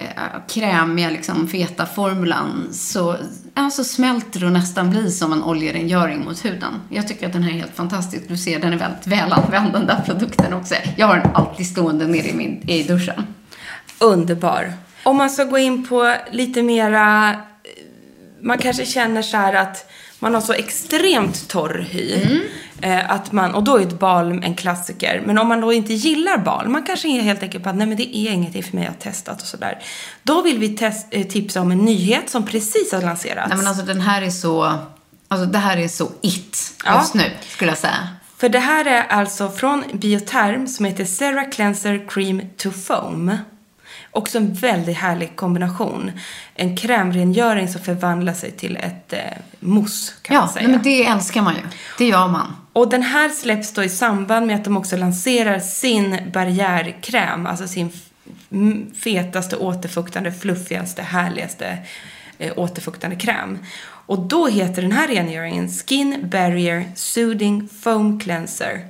eh, 0.00 0.40
krämiga, 0.48 1.10
liksom, 1.10 1.48
feta 1.48 1.86
formulan 1.86 2.68
så, 2.72 3.16
alltså, 3.54 3.84
smälter 3.84 4.44
och 4.44 4.52
nästan 4.52 4.90
blir 4.90 5.08
som 5.08 5.32
en 5.32 5.42
oljerengöring 5.42 6.24
mot 6.24 6.44
huden. 6.44 6.74
Jag 6.88 7.08
tycker 7.08 7.26
att 7.26 7.32
den 7.32 7.42
här 7.42 7.50
är 7.50 7.58
helt 7.58 7.76
fantastisk. 7.76 8.28
Du 8.28 8.36
ser, 8.36 8.60
den 8.60 8.72
är 8.72 8.78
väldigt 8.78 9.06
välanvänd 9.06 9.72
den 9.72 9.86
där 9.86 10.02
produkten 10.06 10.52
också. 10.52 10.74
Jag 10.96 11.06
har 11.06 11.16
den 11.16 11.30
alltid 11.34 11.66
stående 11.66 12.06
nere 12.06 12.28
i, 12.28 12.34
min, 12.34 12.68
i 12.68 12.82
duschen. 12.82 13.26
Underbar. 13.98 14.72
Om 15.02 15.16
man 15.16 15.30
ska 15.30 15.44
gå 15.44 15.58
in 15.58 15.86
på 15.86 16.16
lite 16.30 16.62
mera, 16.62 17.30
eh, 17.30 17.36
man 18.40 18.58
kanske 18.58 18.86
känner 18.86 19.22
så 19.22 19.36
här 19.36 19.54
att 19.54 19.90
man 20.20 20.34
har 20.34 20.40
så 20.40 20.52
extremt 20.52 21.48
torr 21.48 21.86
hy. 21.90 22.14
Mm. 22.14 22.40
Eh, 22.82 23.10
att 23.10 23.32
man, 23.32 23.54
och 23.54 23.62
då 23.62 23.76
är 23.76 23.82
ett 23.82 23.98
balm 23.98 24.42
en 24.42 24.54
klassiker. 24.54 25.22
Men 25.26 25.38
om 25.38 25.48
man 25.48 25.60
då 25.60 25.72
inte 25.72 25.92
gillar 25.94 26.38
balm, 26.38 26.72
man 26.72 26.82
kanske 26.82 27.08
är 27.08 27.20
helt 27.20 27.42
enkelt 27.42 27.64
på 27.64 27.70
att 27.70 27.76
nej 27.76 27.86
men 27.86 27.96
det 27.96 28.16
är 28.16 28.30
ingenting 28.30 28.62
för 28.62 28.76
mig 28.76 28.86
att 28.86 29.04
ha 29.04 29.12
testat 29.12 29.42
och 29.42 29.48
sådär. 29.48 29.78
Då 30.22 30.42
vill 30.42 30.58
vi 30.58 30.68
test, 30.68 31.06
eh, 31.10 31.26
tipsa 31.26 31.60
om 31.60 31.70
en 31.72 31.78
nyhet 31.78 32.30
som 32.30 32.46
precis 32.46 32.92
har 32.92 33.02
lanserats. 33.02 33.48
Nej 33.48 33.58
men 33.58 33.66
alltså 33.66 33.84
den 33.84 34.00
här 34.00 34.22
är 34.22 34.30
så, 34.30 34.72
alltså 35.28 35.46
det 35.46 35.58
här 35.58 35.76
är 35.76 35.88
så 35.88 36.10
it 36.20 36.74
Ja. 36.84 36.98
just 37.00 37.14
nu 37.14 37.24
skulle 37.48 37.70
jag 37.70 37.78
säga. 37.78 38.08
För 38.36 38.48
det 38.48 38.58
här 38.58 38.84
är 38.84 39.02
alltså 39.02 39.48
från 39.48 39.84
Bioterm 39.92 40.66
som 40.66 40.84
heter 40.84 41.04
Cera 41.04 41.44
Cleanser 41.44 42.08
Cream 42.08 42.42
to 42.56 42.70
Foam. 42.70 43.36
Också 44.12 44.38
en 44.38 44.54
väldigt 44.54 44.96
härlig 44.96 45.36
kombination. 45.36 46.12
En 46.54 46.76
krämrengöring 46.76 47.68
som 47.68 47.80
förvandlar 47.80 48.32
sig 48.32 48.50
till 48.50 48.76
ett 48.76 49.12
eh, 49.12 49.18
mousse 49.60 50.12
kan 50.22 50.36
man 50.36 50.44
Ja, 50.46 50.52
säga. 50.52 50.62
nej, 50.68 50.72
men 50.76 50.82
det 50.82 51.06
älskar 51.06 51.42
man 51.42 51.54
ju. 51.54 51.60
Det 51.98 52.04
gör 52.08 52.28
man. 52.28 52.56
Och 52.72 52.88
den 52.88 53.02
här 53.02 53.28
släpps 53.28 53.72
då 53.72 53.82
i 53.84 53.88
samband 53.88 54.46
med 54.46 54.56
att 54.56 54.64
de 54.64 54.76
också 54.76 54.96
lanserar 54.96 55.58
sin 55.58 56.18
barriärkräm, 56.32 57.46
alltså 57.46 57.68
sin 57.68 57.90
fetaste, 59.04 59.56
återfuktande, 59.56 60.32
fluffigaste, 60.32 61.02
härligaste 61.02 61.78
eh, 62.38 62.52
återfuktande 62.56 63.16
kräm. 63.16 63.58
Och 64.06 64.18
då 64.18 64.46
heter 64.48 64.82
den 64.82 64.92
här 64.92 65.08
rengöringen 65.08 65.68
Skin 65.68 66.28
Barrier 66.30 66.84
Soothing 66.94 67.68
Foam 67.82 68.20
Cleanser. 68.20 68.80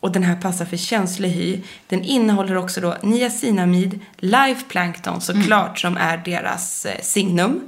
Och 0.00 0.12
den 0.12 0.22
här 0.22 0.36
passar 0.36 0.64
för 0.64 0.76
känslig 0.76 1.28
hy. 1.28 1.60
Den 1.88 2.02
innehåller 2.04 2.56
också 2.56 2.80
då 2.80 2.96
niacinamid, 3.02 4.00
live 4.16 4.60
plankton 4.68 5.20
såklart 5.20 5.78
som 5.78 5.96
är 5.96 6.16
deras 6.16 6.86
eh, 6.86 7.00
signum. 7.02 7.60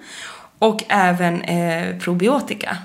Och 0.59 0.85
även 0.89 1.43
eh, 1.43 1.99
probiotika. 1.99 2.77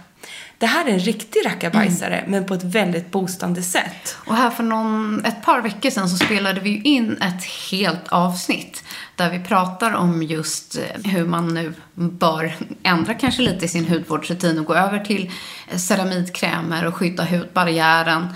Det 0.60 0.66
här 0.66 0.86
är 0.86 0.90
en 0.90 1.00
riktig 1.00 1.46
rackabajsare, 1.46 2.24
men 2.28 2.46
på 2.46 2.54
ett 2.54 2.64
väldigt 2.64 3.12
boostande 3.12 3.62
sätt. 3.62 4.18
Och 4.26 4.36
här 4.36 4.50
för 4.50 4.64
någon, 4.64 5.26
ett 5.26 5.44
par 5.44 5.62
veckor 5.62 5.90
sedan 5.90 6.10
så 6.10 6.26
spelade 6.26 6.60
vi 6.60 6.82
in 6.82 7.18
ett 7.22 7.44
helt 7.72 8.08
avsnitt 8.08 8.84
där 9.16 9.30
vi 9.30 9.40
pratar 9.40 9.94
om 9.94 10.24
just 10.24 10.78
eh, 10.78 11.12
hur 11.12 11.26
man 11.26 11.54
nu 11.54 11.74
bör 11.94 12.56
ändra 12.84 13.14
kanske 13.14 13.42
lite 13.42 13.66
i 13.66 13.68
sin 13.68 13.88
hudvårdsrutin 13.88 14.60
och 14.60 14.66
gå 14.66 14.76
över 14.76 15.00
till 15.00 15.32
eh, 15.68 15.78
ceramidkrämer 15.78 16.86
och 16.86 16.96
skydda 16.96 17.24
hudbarriären 17.24 18.28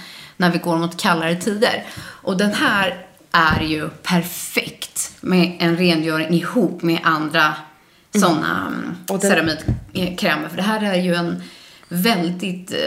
när 0.41 0.51
vi 0.51 0.57
går 0.57 0.77
mot 0.77 1.01
kallare 1.01 1.35
tider. 1.35 1.83
Och 2.01 2.37
den 2.37 2.53
här 2.53 3.05
är 3.31 3.61
ju 3.61 3.89
perfekt 3.89 5.11
med 5.21 5.57
en 5.59 5.77
rengöring 5.77 6.33
ihop 6.33 6.81
med 6.81 6.99
andra 7.03 7.53
sådana 8.15 8.67
Mm. 8.67 8.95
Och 9.09 9.19
den- 9.19 9.31
ceramidkrämer. 9.31 10.49
För 10.49 10.55
det 10.57 10.63
här 10.63 10.83
är 10.83 10.95
ju 10.95 11.15
en 11.15 11.43
väldigt 11.89 12.71
eh, 12.71 12.77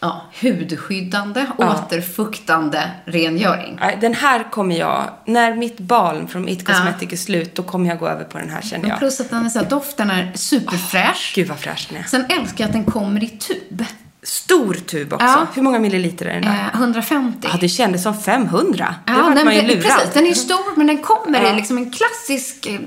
ja, 0.00 0.22
hudskyddande, 0.40 1.46
Ja. 1.58 1.74
återfuktande 1.84 2.90
rengöring. 3.04 3.80
Den 4.00 4.14
här 4.14 4.50
kommer 4.50 4.78
jag, 4.78 5.10
när 5.26 5.54
mitt 5.54 5.78
balm 5.78 6.28
från 6.28 6.48
It 6.48 6.64
Ja. 6.68 6.74
Cosmetic 6.74 7.12
är 7.12 7.16
slut, 7.16 7.54
då 7.54 7.62
kommer 7.62 7.88
jag 7.88 7.98
gå 7.98 8.08
över 8.08 8.24
på 8.24 8.38
den 8.38 8.50
här 8.50 8.60
känner 8.62 8.80
Men 8.82 8.90
jag. 8.90 8.98
plus 8.98 9.20
att 9.20 9.30
den 9.30 9.44
är 9.46 9.48
så 9.48 9.58
här, 9.58 9.66
doften 9.70 10.10
är 10.10 10.32
superfräsch. 10.34 11.32
Gud 11.34 11.48
vad 11.48 11.58
fräsch 11.58 11.86
den 11.90 11.98
är. 11.98 12.02
Sen 12.06 12.24
älskar 12.28 12.64
jag 12.64 12.66
att 12.68 12.72
den 12.72 12.84
kommer 12.84 13.24
i 13.24 13.28
tub. 13.28 13.84
Stor 14.22 14.74
tub 14.74 15.12
också. 15.12 15.26
Ja. 15.26 15.46
Hur 15.54 15.62
många 15.62 15.78
milliliter 15.78 16.26
är 16.26 16.32
den 16.32 16.42
där? 16.42 16.70
Eh, 16.74 16.80
150. 16.80 17.48
Ja, 17.52 17.58
det 17.60 17.68
kändes 17.68 18.02
som 18.02 18.14
500. 18.22 18.94
det 19.06 19.12
Ja, 19.12 19.18
vart 19.22 19.34
den, 19.36 19.44
man 19.44 19.54
ju 19.54 19.62
lurad. 19.62 19.82
precis. 19.82 20.14
Den 20.14 20.26
är 20.26 20.34
stor, 20.34 20.76
men 20.76 20.86
den 20.86 20.98
kommer 20.98 21.42
Ja. 21.44 21.52
i 21.52 21.56
liksom 21.56 21.78
en 21.78 21.90
klassisk 21.92 22.66
eh, 22.66 22.78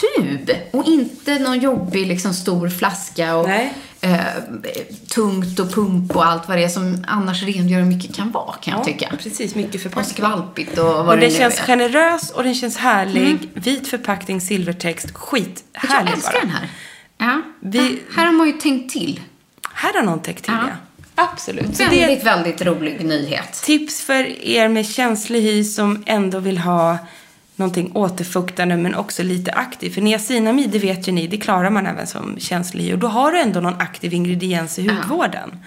tub. 0.00 0.50
Och 0.72 0.84
inte 0.86 1.38
någon 1.38 1.58
jobbig 1.60 2.06
liksom, 2.06 2.34
stor 2.34 2.68
flaska 2.68 3.36
och 3.36 3.48
eh, 4.00 4.20
tungt 5.14 5.60
och 5.60 5.74
pump 5.74 6.16
och 6.16 6.26
allt 6.26 6.48
vad 6.48 6.56
det 6.58 6.64
är 6.64 6.68
som 6.68 7.04
annars 7.08 7.42
rengöring 7.42 7.88
mycket 7.88 8.16
kan 8.16 8.30
vara, 8.30 8.52
kan 8.52 8.72
jag 8.72 8.80
Ja, 8.80 8.84
tycka. 8.84 9.12
precis. 9.22 9.54
Mycket 9.54 9.74
Och 9.74 9.80
förpackning. 9.80 10.14
skvalpigt 10.14 10.78
och 10.78 10.84
vad 10.86 11.06
Men 11.06 11.20
det 11.20 11.26
den 11.26 11.34
känns 11.36 11.58
är. 11.60 11.62
generös 11.64 12.30
och 12.30 12.44
den 12.44 12.54
känns 12.54 12.76
härlig. 12.76 13.38
Vit 13.54 13.88
förpackning, 13.88 14.40
silvertext. 14.40 15.06
Jag 15.12 15.16
Skithärlig 15.20 16.12
älskar 16.12 16.32
bara. 16.32 16.40
den 16.40 16.50
här. 16.50 16.68
Ja. 17.18 17.42
Vi- 17.60 17.78
Här- 17.78 17.98
Här 18.16 18.26
har 18.26 18.32
man 18.32 18.46
ju 18.46 18.52
tänkt 18.52 18.92
till. 18.92 19.20
Här 19.74 19.94
har 19.94 20.02
någon 20.02 20.22
täckt 20.22 20.44
till, 20.44 20.54
ja. 20.54 20.76
Absolut. 21.14 21.76
Så 21.76 21.82
det 21.90 22.02
är 22.02 22.06
Väldigt, 22.08 22.26
väldigt 22.26 22.62
rolig 22.62 23.04
nyhet. 23.04 23.52
tips 23.64 24.00
för 24.02 24.42
er 24.46 24.68
med 24.68 24.86
känslig 24.86 25.40
hy 25.42 25.64
som 25.64 26.02
ändå 26.06 26.38
vill 26.38 26.58
ha 26.58 26.98
någonting 27.56 27.92
återfuktande 27.94 28.76
men 28.76 28.94
också 28.94 29.22
lite 29.22 29.52
aktiv. 29.52 29.90
För 29.90 30.00
niacinamid, 30.00 30.70
det 30.70 30.78
vet 30.78 31.08
ju 31.08 31.12
ni, 31.12 31.26
det 31.26 31.36
klarar 31.36 31.70
man 31.70 31.86
även 31.86 32.06
som 32.06 32.36
känslig 32.38 32.84
hy. 32.84 32.92
Och 32.92 32.98
då 32.98 33.06
har 33.06 33.32
du 33.32 33.40
ändå 33.40 33.60
någon 33.60 33.80
aktiv 33.80 34.14
ingrediens 34.14 34.78
i 34.78 34.88
hudvården. 34.88 35.58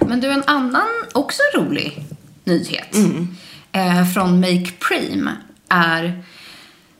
Men 0.00 0.20
du, 0.20 0.30
en 0.32 0.42
annan 0.46 0.88
också 1.12 1.42
rolig 1.56 2.04
nyhet 2.44 2.94
Mm. 2.94 3.36
eh, 3.72 4.06
från 4.14 4.40
Make 4.40 4.70
Preem 4.88 5.30
är 5.68 6.22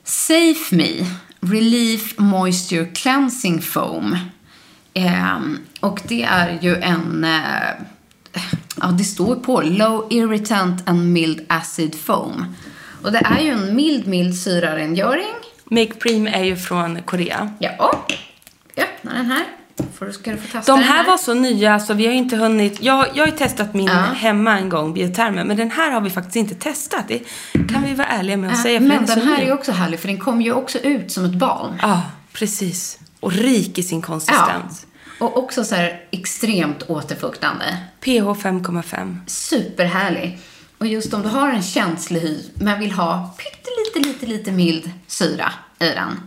Safe 0.04 0.76
Me 0.76 1.06
Relief 1.40 2.18
Moisture 2.18 2.84
Cleansing 2.86 3.62
Foam. 3.62 4.16
Eh, 4.94 5.38
och 5.80 6.00
det 6.08 6.22
är 6.22 6.58
ju 6.62 6.76
en, 6.76 7.24
eh, 7.24 8.40
ja 8.80 8.86
det 8.86 9.04
står 9.04 9.36
på 9.36 9.60
Low 9.60 10.06
Irritant 10.10 10.88
and 10.88 11.12
Mild 11.12 11.40
Acid 11.48 11.94
Foam. 11.94 12.44
Och 13.02 13.12
det 13.12 13.18
är 13.18 13.40
ju 13.40 13.50
en 13.50 13.76
mild, 13.76 14.06
mild 14.06 14.38
syrarengöring. 14.38 15.34
Make 15.64 15.94
Preem 15.94 16.26
är 16.26 16.44
ju 16.44 16.56
från 16.56 17.02
Korea. 17.02 17.52
Ja, 17.58 18.04
öppna 18.76 19.12
den 19.14 19.26
här. 19.26 19.44
Får 19.98 20.06
du, 20.06 20.12
ska 20.12 20.30
du 20.30 20.36
få 20.36 20.58
testa 20.58 20.72
De 20.72 20.80
den 20.80 20.88
här 20.88 21.06
var 21.06 21.16
så 21.18 21.34
nya 21.34 21.78
så 21.80 21.94
vi 21.94 22.06
har 22.06 22.12
inte 22.12 22.36
hunnit... 22.36 22.82
Jag, 22.82 23.06
jag 23.14 23.22
har 23.22 23.26
ju 23.26 23.36
testat 23.38 23.74
min 23.74 23.86
Ja. 23.86 23.92
hemma 23.94 24.58
en 24.58 24.68
gång, 24.68 24.94
biotermen, 24.94 25.46
men 25.46 25.56
den 25.56 25.70
här 25.70 25.90
har 25.90 26.00
vi 26.00 26.10
faktiskt 26.10 26.36
inte 26.36 26.54
testat. 26.54 27.04
Det 27.08 27.18
kan 27.52 27.82
vi 27.84 27.94
vara 27.94 28.08
ärliga 28.08 28.36
med 28.36 28.50
att 28.52 28.62
säga. 28.62 28.80
för 28.80 28.86
Men 28.86 29.06
så 29.08 29.14
den 29.14 29.28
här 29.28 29.36
ny. 29.36 29.42
är 29.42 29.46
ju 29.46 29.52
också 29.52 29.72
härlig 29.72 30.00
för 30.00 30.08
den 30.08 30.18
kommer 30.18 30.44
ju 30.44 30.52
också 30.52 30.78
ut 30.78 31.12
som 31.12 31.24
ett 31.24 31.34
balm. 31.34 31.72
Ja, 31.82 32.02
precis. 32.32 32.98
Och 33.22 33.32
rik 33.32 33.78
i 33.78 33.82
sin 33.82 34.02
konsistens. 34.02 34.86
Och 35.20 35.38
också 35.38 35.64
så 35.64 35.74
här 35.74 36.00
extremt 36.10 36.82
återfuktande. 36.82 37.64
pH 38.00 38.08
5,5. 38.08 39.26
Superhärlig. 39.26 40.38
Och 40.78 40.86
just 40.86 41.14
om 41.14 41.22
du 41.22 41.28
har 41.28 41.50
en 41.50 41.62
känslig 41.62 42.20
hy 42.20 42.38
men 42.54 42.80
vill 42.80 42.92
ha 42.92 43.34
pyttelite, 43.38 44.08
lite, 44.08 44.26
lite 44.26 44.52
mild 44.52 44.90
syra 45.06 45.52
i 45.78 45.84
den. 45.84 46.20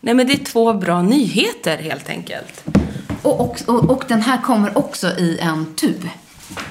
Nej, 0.00 0.14
men 0.14 0.26
det 0.26 0.32
är 0.32 0.44
två 0.44 0.72
bra 0.72 1.02
nyheter 1.02 1.78
helt 1.78 2.08
enkelt. 2.08 2.64
Och, 3.22 3.40
och, 3.40 3.56
och, 3.66 3.90
och 3.90 4.04
den 4.08 4.22
här 4.22 4.42
kommer 4.42 4.78
också 4.78 5.06
i 5.08 5.38
en 5.38 5.74
tub. 5.74 6.08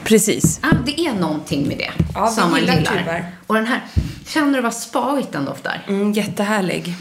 Precis. 0.04 0.60
Ja, 0.63 0.70
det 0.86 1.00
är 1.00 1.13
någonting 1.13 1.67
med 1.67 1.78
det 1.78 1.91
Ja, 2.13 2.28
som 2.28 2.52
man 2.52 2.60
gillar 2.60 2.76
gillar. 2.76 3.32
Och 3.48 3.56
den 3.56 3.65
här, 3.65 3.82
känner 4.28 4.54
du 4.54 4.62
vad 4.62 4.74
spaigt 4.74 5.32
den 5.32 5.46
doftar? 5.46 5.86
Mm, 5.88 6.12
jättehärlig. 6.13 6.96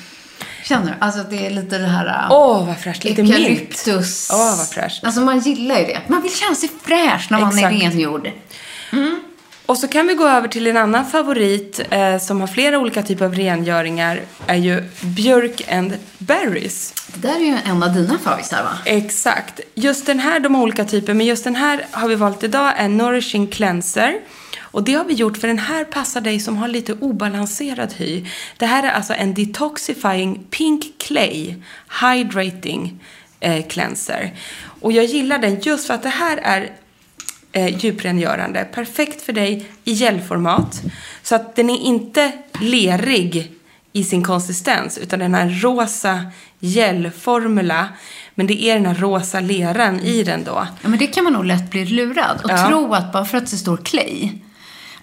Känner 0.68 0.86
du? 0.86 0.92
Alltså 0.98 1.22
det 1.30 1.46
är 1.46 1.50
lite 1.50 1.78
det 1.78 1.86
här... 1.86 2.06
äh, 2.06 2.32
Åh, 2.32 2.66
vad 2.66 2.78
fräscht. 2.78 3.04
Lite. 3.04 3.22
Eukalyptus. 3.22 4.28
Åh, 4.32 4.56
vad 4.58 4.68
fräscht. 4.68 5.04
Alltså 5.04 5.20
man 5.20 5.38
gillar 5.38 5.78
ju 5.78 5.84
det. 5.84 6.00
Man 6.08 6.22
vill 6.22 6.34
känna 6.34 6.54
sig 6.54 6.70
fräsch 6.82 7.26
när 7.30 7.40
man 7.40 7.58
är 7.58 7.70
Exakt. 7.70 7.82
rengjord. 7.82 8.30
Och 9.66 9.78
så 9.78 9.88
kan 9.88 10.06
vi 10.06 10.14
gå 10.14 10.28
över 10.28 10.48
till 10.48 10.66
en 10.66 10.76
annan 10.76 11.06
favorit 11.06 11.80
eh, 11.90 12.18
som 12.18 12.40
har 12.40 12.46
flera 12.46 12.78
olika 12.78 13.02
typer 13.02 13.24
av 13.24 13.34
rengöringar. 13.34 14.20
är 14.46 14.54
ju 14.54 14.84
Björk 15.00 15.62
and 15.72 15.92
Berries. 16.18 16.94
Det 17.14 17.28
där 17.28 17.36
är 17.36 17.40
ju 17.44 17.58
en 17.64 17.82
av 17.82 17.94
dina 17.94 18.18
favvisar 18.18 18.62
va? 18.62 18.78
Exakt. 18.84 19.60
Just 19.74 20.06
den 20.06 20.18
här, 20.20 20.40
de 20.40 20.54
har 20.54 20.62
olika 20.62 20.84
typer, 20.84 21.14
men 21.14 21.26
just 21.26 21.44
den 21.44 21.56
här 21.56 21.86
har 21.90 22.08
vi 22.08 22.14
valt 22.14 22.42
idag 22.42 22.72
är 22.76 22.88
Nourishing 22.88 23.46
Cleanser. 23.46 24.14
Och 24.76 24.84
det 24.84 24.94
har 24.94 25.04
vi 25.04 25.14
gjort 25.14 25.36
för 25.36 25.48
den 25.48 25.58
här 25.58 25.84
passar 25.84 26.20
dig 26.20 26.40
som 26.40 26.56
har 26.56 26.68
lite 26.68 26.92
obalanserad 26.92 27.92
hy. 27.96 28.24
Det 28.56 28.66
här 28.66 28.82
är 28.82 28.90
alltså 28.90 29.14
en 29.14 29.34
detoxifying 29.34 30.44
pink 30.50 30.84
clay 30.98 31.54
hydrating 32.02 33.00
eh, 33.40 33.66
cleanser. 33.66 34.34
Och 34.80 34.92
jag 34.92 35.04
gillar 35.04 35.38
den 35.38 35.60
just 35.60 35.86
för 35.86 35.94
att 35.94 36.02
det 36.02 36.08
här 36.08 36.36
är 36.36 36.72
eh, 37.52 37.76
djuprengörande. 37.78 38.64
Perfekt 38.74 39.22
för 39.22 39.32
dig 39.32 39.66
i 39.84 39.92
gelformat. 39.92 40.82
Så 41.22 41.34
att 41.34 41.56
den 41.56 41.70
är 41.70 41.78
inte 41.78 42.32
lerig 42.60 43.52
i 43.92 44.04
sin 44.04 44.22
konsistens 44.24 44.98
utan 44.98 45.18
den 45.18 45.34
en 45.34 45.62
rosa 45.62 46.20
gelformula. 46.60 47.88
Men 48.34 48.46
det 48.46 48.62
är 48.64 48.74
den 48.74 48.86
här 48.86 48.94
rosa 48.94 49.40
leran 49.40 50.00
i 50.00 50.22
den 50.22 50.44
då. 50.44 50.66
Ja, 50.82 50.88
men 50.88 50.98
det 50.98 51.06
kan 51.06 51.24
man 51.24 51.32
nog 51.32 51.44
lätt 51.44 51.70
bli 51.70 51.84
lurad 51.84 52.40
och 52.44 52.50
Ja. 52.50 52.68
tro 52.68 52.94
att 52.94 53.12
bara 53.12 53.24
för 53.24 53.38
att 53.38 53.50
det 53.50 53.56
står 53.56 53.76
clay, 53.76 54.32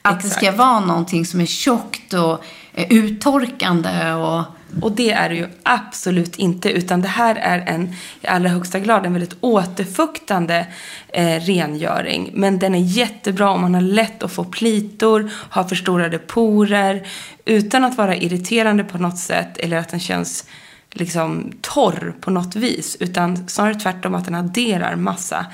att 0.06 0.16
Exakt. 0.16 0.40
det 0.40 0.46
ska 0.46 0.56
vara 0.58 0.80
någonting 0.80 1.26
som 1.26 1.42
är 1.42 1.46
tjockt 1.46 2.14
och 2.14 2.44
eh, 2.74 2.86
uttorkande 2.90 4.14
och... 4.14 4.44
Och 4.82 4.92
det 4.92 5.12
är 5.12 5.30
det 5.30 5.36
ju 5.36 5.48
absolut 5.64 6.36
inte, 6.36 6.70
utan 6.70 7.02
det 7.02 7.08
här 7.08 7.36
är 7.36 7.60
en 7.60 7.96
i 8.22 8.28
allra 8.28 8.50
högsta 8.50 8.80
grad 8.80 9.06
en 9.06 9.14
väldigt 9.14 9.38
återfuktande 9.42 10.68
eh, 11.08 11.40
rengöring. 11.40 12.32
Men 12.34 12.60
den 12.60 12.76
är 12.76 12.80
jättebra 12.80 13.50
om 13.50 13.62
man 13.62 13.74
har 13.74 13.82
lätt 13.82 14.24
att 14.24 14.32
få 14.32 14.44
plitor, 14.44 15.32
har 15.50 15.64
förstorade 15.64 16.20
porer, 16.20 17.08
utan 17.46 17.84
att 17.84 17.98
vara 17.98 18.16
irriterande 18.16 18.84
på 18.84 18.98
något 18.98 19.18
sätt 19.18 19.58
eller 19.58 19.78
att 19.78 19.90
den 19.90 20.00
känns 20.00 20.46
liksom 20.92 21.52
torr 21.62 22.14
på 22.22 22.32
något 22.32 22.56
vis. 22.56 22.98
Utan 23.00 23.48
snarare 23.48 23.76
tvärtom 23.76 24.16
att 24.16 24.26
den 24.26 24.36
adderar 24.36 24.96
massa 24.96 25.46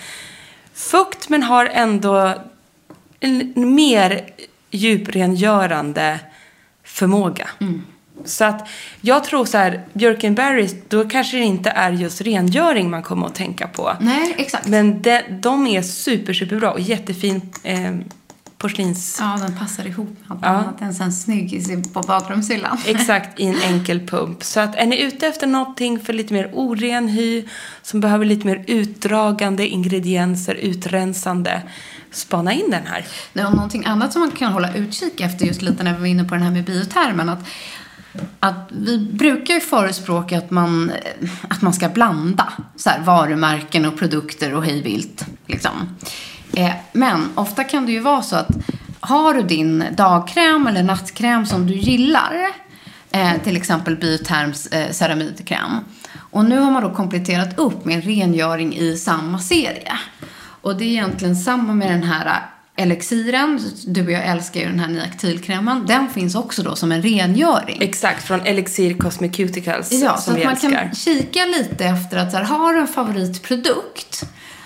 fukt 0.74 1.30
men 1.30 1.44
har 1.44 1.66
ändå 1.66 2.36
en 3.20 3.54
mer 3.76 4.22
djuprengörande 4.72 6.20
förmåga. 6.84 7.50
Så 8.26 8.46
att 8.46 8.68
jag 9.02 9.24
tror 9.24 9.46
så 9.46 9.58
här, 9.58 9.82
Björkenberries, 9.94 10.76
då 10.88 11.10
kanske 11.10 11.38
det 11.38 11.44
inte 11.44 11.70
är 11.70 11.92
just 11.92 12.22
rengöring 12.22 12.90
man 12.90 13.04
kommer 13.04 13.28
att 13.28 13.36
tänka 13.36 13.68
på. 13.68 13.94
Nej, 14.00 14.36
exakt. 14.38 14.68
Men 14.68 15.02
de, 15.02 15.22
de 15.42 15.68
är 15.68 15.82
super, 15.82 16.34
superbra 16.34 16.72
och 16.72 16.80
jättefin 16.80 17.42
eh, 17.64 17.96
porslins... 18.58 19.18
Ja, 19.22 19.38
den 19.42 19.58
passar 19.60 19.88
ihop 19.88 20.10
med 20.28 20.32
allt 20.32 20.42
Ja. 20.44 20.82
annat 20.84 20.96
sen 20.98 21.12
snygg 21.14 21.54
i 21.54 21.62
sin- 21.62 21.84
på 21.94 22.02
badrumshyllan. 22.02 22.78
Exakt, 22.88 23.40
i 23.40 23.46
en 23.46 23.62
enkel 23.62 24.08
pump. 24.08 24.44
Så 24.44 24.60
att 24.60 24.76
är 24.76 24.86
ni 24.86 25.02
ute 25.02 25.28
efter 25.28 25.48
någonting 25.48 26.00
för 26.00 26.14
lite 26.14 26.34
mer 26.34 26.52
oren 26.54 27.08
hy, 27.08 27.46
som 27.82 28.00
behöver 28.02 28.26
lite 28.26 28.48
mer 28.48 28.64
utdragande 28.68 29.68
ingredienser, 29.68 30.56
utrensande, 30.56 31.62
spana 32.12 32.54
in 32.54 32.72
den 32.72 32.88
här. 32.88 33.06
Nej, 33.34 33.46
och 33.46 33.56
någonting 33.56 33.86
annat 33.86 34.14
som 34.14 34.22
man 34.22 34.32
kan 34.32 34.54
hålla 34.54 34.74
utkik 34.74 35.22
efter 35.22 35.46
just 35.46 35.62
lite 35.62 35.84
när 35.84 35.94
vi 35.94 36.00
var 36.00 36.06
inne 36.06 36.24
på 36.24 36.36
den 36.36 36.44
här 36.44 36.52
med 36.52 36.64
biotermen. 36.64 37.30
Att, 37.30 37.40
att 38.40 38.70
vi 38.72 38.98
brukar 38.98 39.54
ju 39.54 39.60
förespråka 39.60 40.38
att 40.38 40.52
man, 40.52 40.92
att 41.48 41.62
man 41.62 41.74
ska 41.74 41.90
blanda 41.90 42.54
så 42.76 42.90
här, 42.90 43.00
varumärken 43.00 43.86
och 43.86 43.98
produkter 43.98 44.54
och 44.54 44.66
hejvilt. 44.66 45.26
Liksom. 45.46 45.98
Eh, 46.54 46.72
men 46.92 47.30
ofta 47.36 47.64
kan 47.64 47.86
det 47.86 47.92
ju 47.92 48.00
vara 48.00 48.22
så 48.22 48.36
att 48.36 48.50
har 49.00 49.34
du 49.34 49.42
din 49.42 49.84
dagkräm 49.92 50.68
eller 50.68 50.84
nattkräm 50.84 51.46
som 51.46 51.68
du 51.68 51.74
gillar, 51.74 52.34
eh, 53.12 53.32
till 53.44 53.58
exempel 53.58 53.96
Bioterms 53.96 54.68
eh, 54.68 54.92
ceramidkräm. 54.92 55.72
Och 56.32 56.46
nu 56.46 56.60
har 56.60 56.72
man 56.72 56.84
då 56.84 56.94
kompletterat 56.94 57.60
upp 57.60 57.86
med 57.86 57.96
en 57.96 58.02
rengöring 58.02 58.76
i 58.76 58.98
samma 58.98 59.40
serie. 59.40 60.00
Och 60.70 60.76
det 60.78 60.84
är 60.84 60.88
egentligen 60.88 61.36
samma 61.36 61.74
med 61.74 61.92
den 61.92 62.04
här 62.04 62.26
eh, 62.26 62.84
elixiren. 62.84 63.62
Du 63.88 64.06
och 64.06 64.12
jag 64.12 64.26
älskar 64.26 64.60
ju 64.60 64.66
den 64.66 64.80
här 64.80 64.88
nya 64.88 65.04
aktilkrämen. 65.04 65.86
Den 65.86 66.10
finns 66.10 66.36
också 66.36 66.64
då 66.64 66.76
som 66.76 66.92
en 66.92 67.02
rengöring. 67.02 67.82
Exakt, 67.82 68.24
från 68.24 68.42
Elixir 68.46 68.98
Cosmeceuticals 68.98 69.92
Ja, 69.92 70.18
så 70.18 70.22
som 70.22 70.34
att 70.34 70.40
vi 70.40 70.44
man 70.44 70.54
älskar. 70.54 70.72
kan 70.72 70.96
kika 70.96 71.46
lite 71.46 71.86
efter 71.86 72.18
att 72.18 72.32
så 72.32 72.38
här, 72.38 72.44
har 72.44 72.74
du 72.74 72.80
en 72.80 72.88
favoritprodukt 72.88 74.24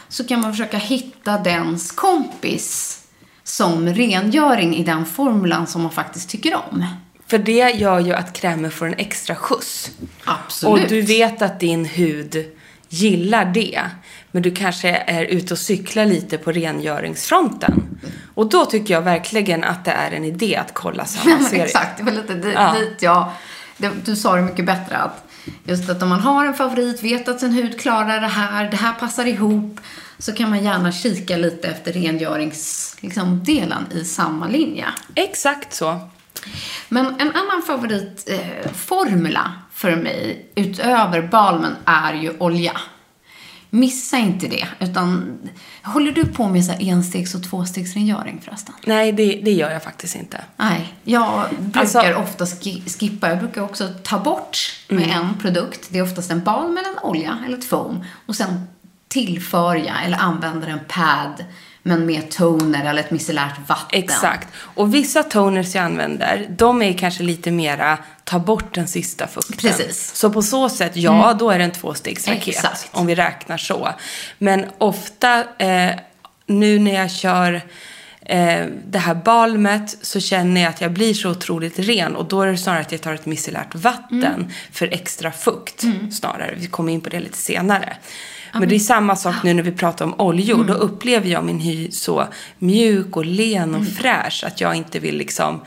så 0.10 0.24
kan 0.24 0.42
man 0.42 0.52
försöka 0.52 0.78
hitta 0.78 1.38
dens 1.38 1.92
kompis 1.92 3.00
som 3.44 3.90
rengöring 3.90 4.76
i 4.76 4.84
den 4.84 5.06
formulan 5.06 5.68
som 5.68 5.82
man 5.82 5.92
faktiskt 5.92 6.30
tycker 6.30 6.56
om. 6.56 6.86
För 7.28 7.38
det 7.38 7.72
gör 7.72 8.00
ju 8.00 8.14
att 8.14 8.34
krämen 8.34 8.72
får 8.72 8.86
en 8.88 8.94
extra 8.98 9.36
skjuts. 9.36 9.92
Absolut. 10.26 10.84
Och 10.84 10.90
du 10.90 11.02
vet 11.02 11.42
att 11.42 11.60
din 11.60 11.86
hud 11.86 12.46
gillar 12.90 13.46
det. 13.46 13.82
Men 14.36 14.42
du 14.44 14.52
kanske 14.52 14.90
är 14.90 15.26
ute 15.26 15.54
och 15.54 15.58
cyklar 15.58 16.06
lite 16.06 16.38
på 16.38 16.52
rengöringsfronten. 16.52 18.00
Och 18.34 18.50
då 18.50 18.66
tycker 18.66 18.94
jag 18.94 19.02
verkligen 19.02 19.64
att 19.64 19.86
det 19.86 19.92
är 19.92 20.12
en 20.12 20.26
idé 20.26 20.56
att 20.56 20.74
kolla 20.74 21.06
samma 21.06 21.40
serie. 21.50 21.64
Exakt, 21.64 21.98
det 21.98 22.04
var 22.04 22.12
lite 22.12 22.34
dit, 22.34 22.54
Ja. 22.56 22.76
dit 22.80 23.02
jag... 23.02 23.32
Det, 23.78 23.92
du 24.06 24.16
sa 24.16 24.36
det 24.36 24.42
mycket 24.42 24.66
bättre 24.66 24.98
att 24.98 25.26
just 25.64 25.90
att 25.90 26.04
om 26.04 26.10
man 26.10 26.20
har 26.20 26.46
en 26.46 26.54
favorit, 26.54 27.04
vet 27.04 27.28
att 27.28 27.40
sin 27.40 27.52
hud 27.52 27.80
klarar 27.80 28.22
det 28.22 28.28
här, 28.28 28.72
det 28.72 28.78
här 28.78 28.94
passar 28.94 29.26
ihop, 29.26 29.80
så 30.18 30.34
kan 30.34 30.50
man 30.50 30.64
gärna 30.64 30.92
kika 30.92 31.38
lite 31.38 31.68
efter 31.68 31.94
rengöringsdelen 31.94 33.86
liksom, 33.90 34.00
i 34.00 34.06
samma 34.06 34.48
linje. 34.48 34.86
Exakt 35.16 35.74
så. 35.74 36.00
Men 36.90 37.06
en 37.06 37.32
annan 37.32 37.62
favoritformula 37.68 39.40
eh, 39.40 39.52
för 39.74 39.96
mig 39.96 40.52
utöver 40.56 41.22
balmen 41.22 41.76
är 41.86 42.14
ju 42.14 42.34
olja. 42.40 42.78
Missa 43.76 44.18
inte 44.18 44.48
det, 44.48 44.68
utan 44.80 45.38
håller 45.84 46.12
du 46.12 46.26
på 46.26 46.48
med 46.50 46.66
så 46.66 46.72
enstegs 46.80 47.36
och 47.36 47.44
tvåstegsrengöring 47.44 48.42
förresten? 48.46 48.76
Nej, 48.86 49.12
det, 49.12 49.42
det 49.46 49.52
gör 49.52 49.72
jag 49.72 49.84
faktiskt 49.84 50.16
inte. 50.16 50.42
Nej, 50.58 50.94
jag 51.04 51.44
brukar 51.60 51.80
Alltså- 51.80 52.14
ofta 52.14 52.46
ski- 52.46 52.84
skippa. 53.00 53.30
Jag 53.30 53.40
brukar 53.40 53.62
också 53.62 53.90
ta 54.04 54.20
bort 54.20 54.58
med 54.90 55.10
en 55.10 55.34
produkt. 55.42 55.88
Det 55.90 55.98
är 55.98 56.04
oftast 56.04 56.32
en 56.32 56.44
balm 56.44 56.78
eller 56.78 56.90
en 56.90 57.00
olja 57.04 57.38
eller 57.48 57.58
ett 57.58 57.66
foam. 57.66 58.04
Och 58.26 58.36
sen 58.36 58.64
tillför 59.08 59.76
jag 59.76 60.06
eller 60.06 60.18
använder 60.18 60.68
en 60.68 60.80
pad 60.88 61.46
men 61.84 62.06
med 62.06 62.32
toner 62.32 62.90
eller 62.90 63.02
ett 63.02 63.12
micellärt 63.12 63.70
vatten. 63.70 64.04
Exakt. 64.04 64.48
Och 64.56 64.94
vissa 64.94 65.24
toners 65.24 65.76
jag 65.76 65.84
använder, 65.84 66.48
de 66.50 66.82
är 66.82 66.94
kanske 66.94 67.24
lite 67.24 67.52
mera 67.52 67.98
ta 68.24 68.40
bort 68.40 68.76
den 68.76 68.88
sista 68.88 69.28
fukten. 69.28 69.58
Precis. 69.58 70.16
Så 70.16 70.30
på 70.30 70.42
så 70.42 70.70
sätt, 70.70 70.92
ja, 70.96 71.36
då 71.40 71.50
är 71.50 71.58
det 71.58 71.64
en 71.64 71.72
tvåstegsraket. 71.72 72.48
Exakt. 72.48 72.90
Om 72.92 73.06
vi 73.06 73.16
räknar 73.16 73.58
så. 73.58 73.90
Men 74.38 74.66
ofta, 74.78 75.44
eh, 75.58 75.92
nu 76.46 76.80
när 76.80 76.96
jag 76.96 77.12
kör 77.12 77.62
eh, 78.22 78.66
det 78.86 79.00
här 79.00 79.16
balmet 79.16 79.98
så 80.02 80.20
känner 80.20 80.62
jag 80.62 80.70
att 80.70 80.82
jag 80.82 80.92
blir 80.92 81.14
så 81.14 81.30
otroligt 81.30 81.80
ren. 81.80 82.16
Och 82.16 82.26
då 82.26 82.42
är 82.42 82.48
det 82.48 82.58
snarare 82.58 82.82
att 82.82 82.92
jag 82.92 83.02
tar 83.02 83.14
ett 83.14 83.26
micellärt 83.26 83.76
vatten 83.76 84.52
för 84.72 84.94
extra 84.94 85.32
fukt. 85.32 85.84
Snarare. 86.12 86.54
Vi 86.58 86.68
kommer 86.68 86.94
in 86.94 87.02
på 87.02 87.10
det 87.10 87.20
lite 87.20 87.38
senare. 87.38 87.98
Men 88.60 88.70
det 88.70 88.76
är 88.76 88.80
samma 88.80 89.16
sak 89.16 89.36
nu 89.44 89.54
när 89.54 89.64
vi 89.64 89.72
pratar 89.72 90.06
om 90.06 90.14
oljor. 90.18 90.64
Då 90.64 90.74
upplever 90.74 91.30
jag 91.30 91.44
min 91.44 91.60
hy 91.60 91.92
så 91.92 92.28
mjuk 92.60 93.18
och 93.18 93.26
len 93.26 93.76
och 93.76 93.88
fräsch. 93.88 94.44
Att 94.48 94.62
jag 94.62 94.76
inte 94.76 95.00
vill 95.00 95.18
liksom 95.18 95.62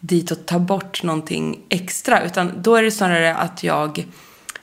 dit 0.00 0.30
och 0.30 0.46
ta 0.46 0.58
bort 0.58 1.02
någonting 1.02 1.58
extra. 1.68 2.24
Utan 2.24 2.52
då 2.62 2.74
är 2.74 2.82
det 2.82 2.90
snarare 2.90 3.34
att 3.34 3.62
jag, 3.62 4.06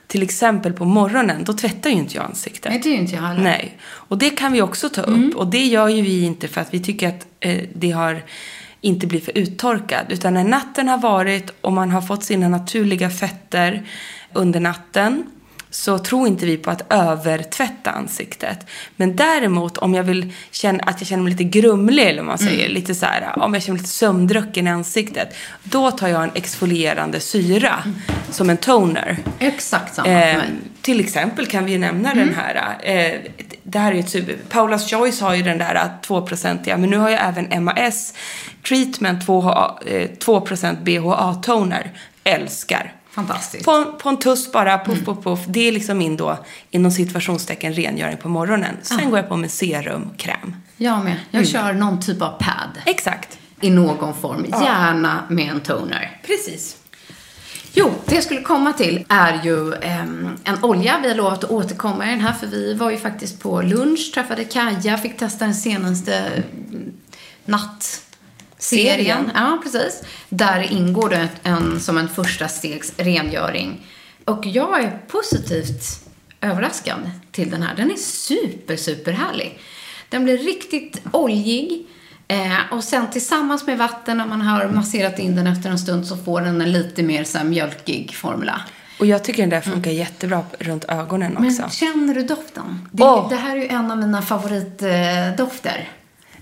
till 0.06 0.22
exempel 0.22 0.72
på 0.72 0.84
morgonen, 0.84 1.44
då 1.44 1.52
tvättar 1.52 1.90
ju 1.90 1.96
inte 1.96 2.16
jag 2.16 2.24
ansiktet. 2.24 2.72
Nej, 2.72 2.80
det 2.82 2.88
är 2.88 2.92
ju 2.92 2.98
inte 2.98 3.14
jag 3.14 3.22
heller. 3.22 3.42
Nej. 3.42 3.78
Och 3.84 4.18
det 4.18 4.30
kan 4.30 4.52
vi 4.52 4.62
också 4.62 4.88
ta 4.88 5.02
upp. 5.02 5.34
Och 5.34 5.46
det 5.46 5.64
gör 5.64 5.88
ju 5.88 6.02
vi 6.02 6.24
inte 6.24 6.48
för 6.48 6.60
att 6.60 6.74
vi 6.74 6.80
tycker 6.80 7.08
att 7.08 7.26
eh, 7.40 7.64
det 7.74 7.90
har 7.90 8.22
inte 8.80 9.06
blivit 9.06 9.24
för 9.24 9.38
uttorkad. 9.38 10.06
Utan 10.08 10.34
när 10.34 10.44
natten 10.44 10.88
har 10.88 10.98
varit 10.98 11.52
och 11.60 11.72
man 11.72 11.90
har 11.90 12.02
fått 12.02 12.24
sina 12.24 12.48
naturliga 12.48 13.10
fetter 13.10 13.86
under 14.32 14.60
natten 14.60 15.24
så 15.74 15.98
tror 15.98 16.28
inte 16.28 16.46
vi 16.46 16.56
på 16.56 16.70
att 16.70 16.92
övertvätta 16.92 17.90
ansiktet. 17.90 18.66
Men 18.96 19.16
däremot 19.16 19.78
om 19.78 19.94
jag 19.94 20.04
vill 20.04 20.32
känna 20.50 20.84
att 20.84 21.00
jag 21.00 21.08
känner 21.08 21.22
mig 21.22 21.32
lite 21.32 21.44
grumlig 21.44 22.02
eller 22.06 22.22
vad 22.22 22.26
man 22.26 22.38
säger, 22.38 22.68
lite 22.68 22.94
så 22.94 23.06
här, 23.06 23.42
om 23.42 23.54
jag 23.54 23.62
känner 23.62 23.72
mig 23.72 23.82
lite 23.82 23.94
sömndrucken 23.94 24.66
i 24.66 24.70
ansiktet, 24.70 25.36
då 25.62 25.90
tar 25.90 26.08
jag 26.08 26.24
en 26.24 26.30
exfolierande 26.34 27.20
syra 27.20 27.84
som 28.30 28.50
en 28.50 28.56
toner. 28.56 29.16
Exakt 29.38 29.94
samma 29.94 30.08
Eh, 30.08 30.42
till 30.82 31.00
exempel 31.00 31.46
kan 31.46 31.64
vi 31.64 31.72
ju 31.72 31.78
nämna 31.78 32.14
den 32.14 32.34
här. 32.34 32.76
Eh, 32.82 33.20
det 33.62 33.78
här 33.78 33.90
är 33.90 33.94
ju 33.94 34.00
ett 34.00 34.10
super... 34.10 34.36
Paula's 34.50 34.90
Choice 34.90 35.20
har 35.20 35.34
ju 35.34 35.42
den 35.42 35.58
där 35.58 35.90
2-procentiga, 36.06 36.76
men 36.76 36.90
nu 36.90 36.96
har 36.96 37.10
jag 37.10 37.20
även 37.28 37.64
MAS 37.64 38.14
Treatment 38.68 39.26
2, 39.26 39.50
eh, 39.86 40.08
2% 40.18 40.84
BHA-toner. 40.84 41.90
Älskar. 42.24 42.92
Fantastiskt. 43.14 43.64
På, 43.64 43.70
en- 43.70 43.98
på 43.98 44.08
en 44.08 44.16
tuss 44.18 44.52
bara, 44.52 44.78
puff, 44.84 45.04
puff, 45.04 45.24
puff. 45.24 45.40
Det 45.46 45.68
är 45.68 45.72
liksom 45.72 45.98
min 45.98 46.16
då, 46.16 46.38
inom 46.70 46.90
situationstecken, 46.90 47.72
rengöring 47.74 48.16
på 48.16 48.28
morgonen. 48.28 48.76
Sen 48.82 49.10
går 49.10 49.18
jag 49.18 49.28
på 49.28 49.36
med 49.36 49.50
serum, 49.50 50.10
kräm. 50.16 50.56
Jag 50.76 51.04
med. 51.04 51.16
Jag 51.30 51.46
kör 51.46 51.72
någon 51.72 52.00
typ 52.00 52.22
av 52.22 52.28
pad. 52.38 52.82
Exakt. 52.86 53.38
I 53.60 53.70
någon 53.70 54.14
form. 54.14 54.46
Gärna 54.64 55.22
med 55.30 55.50
en 55.50 55.60
toner. 55.60 56.20
Precis. 56.26 56.76
Jo, 57.76 57.90
det 58.06 58.14
jag 58.14 58.24
skulle 58.24 58.40
komma 58.42 58.72
till 58.72 59.04
är 59.08 59.40
ju 59.44 59.74
ehm, 59.74 60.28
en 60.44 60.64
olja. 60.64 60.98
Vi 61.02 61.08
har 61.08 61.14
lovat 61.16 61.44
att 61.44 61.50
återkomma 61.50 62.06
i 62.06 62.10
den 62.10 62.20
här 62.20 62.32
för 62.32 62.46
vi 62.46 62.74
var 62.74 62.90
ju 62.90 62.96
faktiskt 62.98 63.40
på 63.42 63.62
lunch, 63.62 64.10
träffade 64.14 64.44
Kaja, 64.44 64.98
fick 64.98 65.16
testa 65.18 65.44
den 65.44 65.54
senaste 65.54 66.14
mm, 66.16 66.92
nattserien. 67.44 68.00
Serien. 68.64 69.30
Ja, 69.34 69.60
precis. 69.62 70.02
Där 70.28 70.72
ingår 70.72 71.10
det 71.10 71.28
en, 71.42 71.80
som 71.80 71.98
en 71.98 72.08
första 72.08 72.48
stegs 72.48 72.92
rengöring. 72.96 73.86
Och 74.24 74.46
jag 74.46 74.84
är 74.84 74.98
positivt 75.08 75.82
överraskad 76.40 77.10
till 77.32 77.50
den 77.50 77.62
här. 77.62 77.74
Den 77.76 77.90
är 77.90 77.96
super, 77.96 78.76
super 78.76 79.12
härlig. 79.12 79.58
Den 80.08 80.24
blir 80.24 80.38
riktigt 80.38 81.02
oljig. 81.12 81.86
Eh, 82.28 82.72
och 82.72 82.84
sen 82.84 83.10
tillsammans 83.10 83.66
med 83.66 83.78
vatten, 83.78 84.16
när 84.16 84.26
man 84.26 84.40
har 84.40 84.68
masserat 84.68 85.18
in 85.18 85.36
den 85.36 85.46
efter 85.46 85.70
en 85.70 85.78
stund, 85.78 86.06
så 86.06 86.16
får 86.16 86.40
den 86.40 86.60
en 86.60 86.72
lite 86.72 87.02
mer 87.02 87.24
så 87.24 87.38
här, 87.38 87.44
mjölkig 87.44 88.14
formula. 88.14 88.60
Och 88.98 89.06
jag 89.06 89.24
tycker 89.24 89.42
den 89.42 89.50
där 89.50 89.60
funkar 89.60 89.90
jättebra 89.90 90.42
runt 90.58 90.84
ögonen 90.84 91.36
också. 91.36 91.60
Men 91.62 91.70
känner 91.70 92.14
du 92.14 92.22
doften? 92.22 92.88
Det, 92.92 93.02
Åh. 93.02 93.28
det 93.28 93.36
här 93.36 93.56
är 93.56 93.60
ju 93.60 93.68
en 93.68 93.90
av 93.90 93.98
mina 93.98 94.22
favoritdofter. 94.22 95.88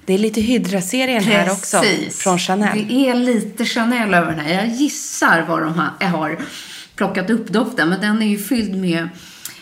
Det 0.05 0.15
är 0.15 0.19
lite 0.19 0.41
Hydra-serien 0.41 1.25
här 1.25 1.51
också. 1.53 1.83
Från 2.11 2.39
Chanel. 2.39 2.87
Det 2.89 3.09
är 3.09 3.15
lite 3.15 3.65
Chanel 3.65 4.15
över 4.15 4.31
den 4.31 4.41
här. 4.41 4.55
Jag 4.55 4.67
gissar 4.67 5.45
vad 5.49 5.63
de 5.63 5.75
har, 5.75 6.07
har 6.07 6.39
plockat 6.97 7.31
upp 7.31 7.49
doften. 7.49 7.89
Men 7.89 8.01
den 8.01 8.23
är 8.23 8.27
ju 8.27 8.39
fylld 8.39 8.77
med 8.77 9.09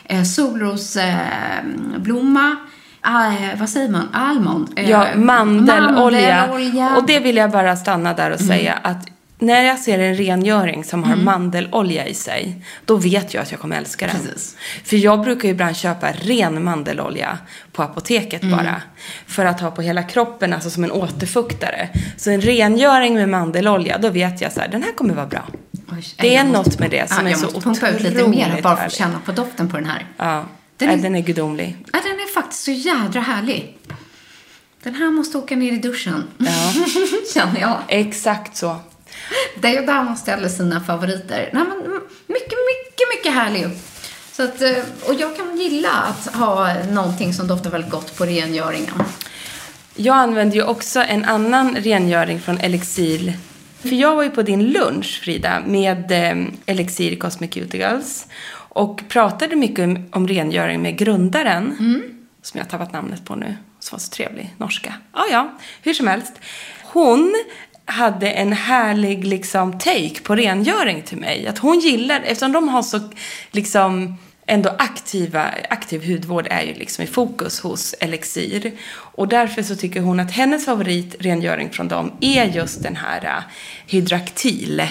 eh, 0.05 0.23
solrosblomma, 0.23 2.57
eh, 3.05 3.59
vad 3.61 3.69
säger 3.69 3.89
man, 3.89 4.09
almond. 4.13 4.69
eh, 4.77 4.91
Ja, 4.91 5.07
mandelolja. 5.17 6.47
mandelolja. 6.47 6.97
Och 6.97 7.07
det 7.07 7.19
vill 7.21 7.37
jag 7.37 7.51
bara 7.51 7.77
stanna 7.77 8.15
där 8.15 8.31
och 8.31 8.41
säga 8.41 8.79
att 8.83 9.07
när 9.41 9.63
jag 9.63 9.79
ser 9.79 9.99
en 9.99 10.15
rengöring 10.15 10.85
som 10.85 11.05
Mm. 11.05 11.11
har 11.19 11.25
mandelolja 11.25 12.07
i 12.07 12.15
sig, 12.15 12.65
då 12.85 12.97
vet 12.97 13.35
jag 13.35 13.43
att 13.43 13.51
jag 13.51 13.61
kommer 13.61 13.77
älska 13.77 14.07
den. 14.07 14.17
Precis. 14.17 14.57
För 14.85 14.97
jag 14.97 15.21
brukar 15.21 15.45
ju 15.49 15.51
ibland 15.55 15.77
köpa 15.77 16.13
ren 16.13 16.65
mandelolja 16.65 17.39
på 17.73 17.83
apoteket 17.83 18.43
Mm. 18.43 18.57
bara. 18.57 18.83
För 19.27 19.45
att 19.45 19.61
ha 19.61 19.71
på 19.71 19.83
hela 19.83 20.03
kroppen, 20.03 20.53
alltså 20.53 20.71
som 20.71 20.85
en 20.85 20.93
återfuktare. 20.93 21.89
Så 22.17 22.31
en 22.31 22.41
rengöring 22.41 23.15
med 23.15 23.29
mandelolja, 23.29 23.99
då 23.99 24.09
vet 24.09 24.41
jag 24.41 24.53
så 24.53 24.61
här, 24.61 24.69
den 24.69 24.83
här 24.83 24.93
kommer 24.93 25.15
vara 25.15 25.27
bra. 25.27 25.47
Oj, 25.93 26.05
Det 26.17 26.35
är 26.35 26.39
jag 26.39 26.47
något 26.53 26.79
med 26.79 26.91
det 26.91 27.09
som 27.11 27.19
ja, 27.21 27.27
är 27.27 27.31
jag 27.31 27.39
så 27.39 27.47
måste 27.47 27.61
pumpa 27.61 27.89
ut 27.89 28.01
lite 28.03 28.29
mer 28.29 28.45
otroligt 28.47 28.63
bara 28.63 28.77
för 28.77 28.87
att 28.87 28.93
känna 28.93 29.19
på 29.25 29.33
doften 29.33 29.69
på 29.71 29.77
den 29.77 29.87
här. 29.87 30.07
Ja, 30.17 30.45
Den 30.77 30.89
är, 30.91 30.97
den 30.97 31.15
är 31.15 31.21
gudomlig. 31.21 31.77
Ja, 31.93 31.99
den 32.05 32.13
är 32.13 32.35
faktiskt 32.35 32.65
så 32.65 32.71
jädra 32.71 33.21
härlig. 33.21 33.77
Den 34.83 34.95
här 34.95 35.11
måste 35.11 35.39
åka 35.39 35.57
ner 35.57 35.73
i 35.73 35.77
duschen. 35.77 36.25
Ja. 36.39 36.73
Känner 37.35 37.61
jag. 37.61 37.79
Exakt 37.89 38.57
så. 38.57 38.77
Det 39.61 39.81
där 39.81 40.03
man 40.03 40.17
ställer 40.17 40.49
sina 40.49 40.81
favoriter. 40.81 41.51
Nej, 41.53 41.65
men 41.65 41.81
mm, 41.87 42.01
mycket, 42.27 42.59
mycket, 42.71 43.09
mycket 43.17 43.33
härlig. 43.35 43.67
Så 44.33 44.43
att, 44.43 44.63
eh, 44.63 45.09
och 45.09 45.15
jag 45.15 45.37
kan 45.37 45.57
gilla 45.57 45.91
att 45.91 46.35
ha 46.35 46.75
någonting 46.85 47.35
som 47.35 47.47
doftar 47.47 47.71
väldigt 47.71 47.91
gott 47.91 48.17
på 48.17 48.25
rengöringen. 48.25 49.03
Jag 49.95 50.17
använder 50.17 50.57
ju 50.57 50.63
också 50.63 51.01
en 51.01 51.25
annan 51.25 51.77
rengöring 51.77 52.41
från 52.41 52.59
Elixir. 52.59 53.37
För 53.81 53.89
jag 53.89 54.17
var 54.17 54.23
ju 54.23 54.31
på 54.31 54.43
din 54.43 54.65
lunch, 54.65 55.21
Frida, 55.25 55.63
med 55.67 56.13
eh, 56.13 56.47
Elixir 56.67 57.17
Cosmeceuticals. 57.17 58.27
Och 58.53 59.03
pratade 59.09 59.57
mycket 59.57 59.99
om, 60.13 60.29
rengöring 60.29 60.83
med 60.83 60.99
grundaren. 60.99 61.77
Som 62.43 62.59
jag 62.59 62.65
har 62.65 62.71
tappat 62.71 62.93
namnet 62.93 63.25
på 63.25 63.37
nu. 63.37 63.57
Som 63.79 63.97
var 63.97 64.01
så 64.01 64.11
trevlig. 64.11 64.55
Norska. 64.57 64.95
Ja, 65.15 65.27
ja. 65.31 65.59
Hur 65.83 65.95
som 65.95 66.07
helst. 66.07 66.33
Hon 66.83 67.35
hade 67.85 68.31
en 68.31 68.53
härlig 68.53 69.25
liksom 69.25 69.79
take 69.79 70.21
på 70.23 70.37
rengöring 70.37 71.03
till 71.03 71.19
mig. 71.19 71.47
Att 71.47 71.59
hon 71.59 71.81
gillar, 71.81 72.21
eftersom 72.21 72.53
de 72.53 72.69
har 72.69 72.83
så 72.83 73.01
liksom 73.51 74.19
ändå 74.47 74.71
aktiva, 74.79 75.51
aktiv 75.71 76.07
hudvård 76.07 76.47
är 76.51 76.63
ju 76.63 76.75
liksom 76.75 77.05
i 77.05 77.07
fokus 77.07 77.61
hos 77.61 77.95
Elixir. 78.01 78.73
Och 78.93 79.29
därför 79.29 79.63
så 79.63 79.77
tycker 79.77 80.01
hon 80.01 80.21
att 80.21 80.33
hennes 80.33 80.65
favoritrengöring 80.65 81.71
från 81.71 81.89
dem 81.89 82.13
är 82.21 82.45
just 82.45 82.83
den 82.83 82.97
här 82.97 83.25
uh, 83.25 83.43
Hydraktil. 83.87 84.83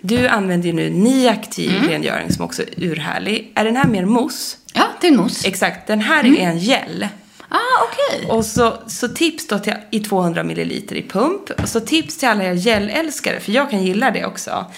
Du 0.00 0.28
använder 0.28 0.66
ju 0.66 0.72
nu 0.72 0.90
Niaktil 0.90 1.88
rengöring 1.88 2.32
som 2.32 2.44
också 2.44 2.62
är 2.62 2.68
urhärlig. 2.76 3.52
Är 3.54 3.64
den 3.64 3.76
här 3.76 3.88
mer 3.88 4.04
mousse? 4.04 4.56
Ja, 4.74 4.84
det 5.00 5.06
är 5.06 5.10
en 5.10 5.16
mousse. 5.16 5.48
Exakt, 5.48 5.86
den 5.86 6.00
här 6.00 6.24
är 6.24 6.40
en 6.40 6.58
gel. 6.58 7.08
Ah, 7.48 7.84
okej. 7.88 8.30
Och 8.30 8.44
så, 8.44 8.78
så 8.86 9.08
tips 9.08 9.46
då 9.46 9.58
till, 9.58 9.74
i 9.90 10.00
200 10.00 10.42
milliliter 10.42 10.96
i 10.96 11.02
pump. 11.02 11.50
Och 11.50 11.68
så 11.68 11.80
tips 11.80 12.18
till 12.18 12.28
alla 12.28 12.44
er 12.44 12.54
gelälskare, 12.54 13.40
för 13.40 13.52
jag 13.52 13.70
kan 13.70 13.82
gilla 13.82 14.10
det 14.10 14.24
också. 14.24 14.72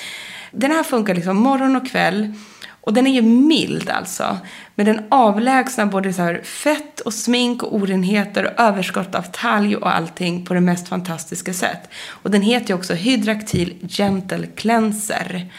Den 0.50 0.70
här 0.70 0.83
funkar 0.83 1.14
liksom 1.14 1.37
morgon 1.37 1.76
och 1.76 1.90
kväll. 1.90 2.35
Och 2.81 2.92
den 2.92 3.07
är 3.07 3.11
ju 3.11 3.22
mild 3.22 3.90
alltså. 3.90 4.38
Men 4.74 4.87
den 4.87 5.05
avlägsnar 5.09 5.87
både 5.87 6.12
så 6.12 6.22
här 6.22 6.40
fett 6.42 7.00
och 7.00 7.14
smink 7.14 7.62
och 7.62 7.74
orenheter 7.74 8.44
och 8.44 8.61
överskott 8.61 9.14
av 9.14 9.22
talg 9.22 9.76
och 9.76 9.94
allting 9.94 10.44
på 10.44 10.55
det 10.55 10.61
mest 10.61 10.88
fantastiska 10.88 11.52
sätt. 11.52 11.88
Och 12.09 12.31
den 12.31 12.42
heter 12.42 12.68
ju 12.68 12.74
också 12.74 12.94
Hydraktil 12.94 13.74
Gentle 13.88 14.46
Cleanser. 14.46 15.50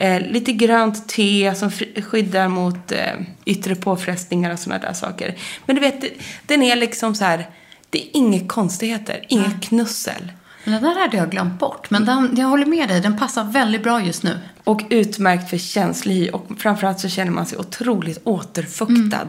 Eh, 0.00 0.20
lite 0.20 0.52
grönt 0.52 1.08
te 1.08 1.54
som 1.54 1.70
skyddar 2.02 2.48
mot 2.48 2.92
eh, 2.92 2.98
yttre 3.44 3.74
påfrestningar 3.74 4.52
och 4.52 4.58
sådana 4.58 4.86
där 4.86 4.92
saker. 4.92 5.34
Men 5.66 5.76
du 5.76 5.80
vet, 5.80 6.04
den 6.46 6.62
är 6.62 6.76
liksom 6.76 7.14
så 7.14 7.24
här, 7.24 7.48
det 7.90 8.02
är 8.02 8.16
inga 8.16 8.48
konstigheter, 8.48 9.24
inget 9.28 9.62
knussel. 9.62 10.32
Men 10.64 10.74
den 10.74 10.82
där 10.82 11.00
hade 11.00 11.16
jag 11.16 11.30
glömt 11.30 11.58
bort. 11.58 11.90
Men 11.90 12.04
den, 12.04 12.34
jag 12.36 12.46
håller 12.46 12.66
med 12.66 12.88
dig, 12.88 13.00
den 13.00 13.18
passar 13.18 13.44
väldigt 13.44 13.82
bra 13.82 14.02
just 14.02 14.22
nu. 14.22 14.38
Och 14.64 14.82
utmärkt 14.90 15.50
för 15.50 15.58
känslig 15.58 16.14
hy 16.14 16.28
och 16.30 16.46
framförallt 16.58 17.00
så 17.00 17.08
känner 17.08 17.32
man 17.32 17.46
sig 17.46 17.58
otroligt 17.58 18.20
återfuktad. 18.24 19.28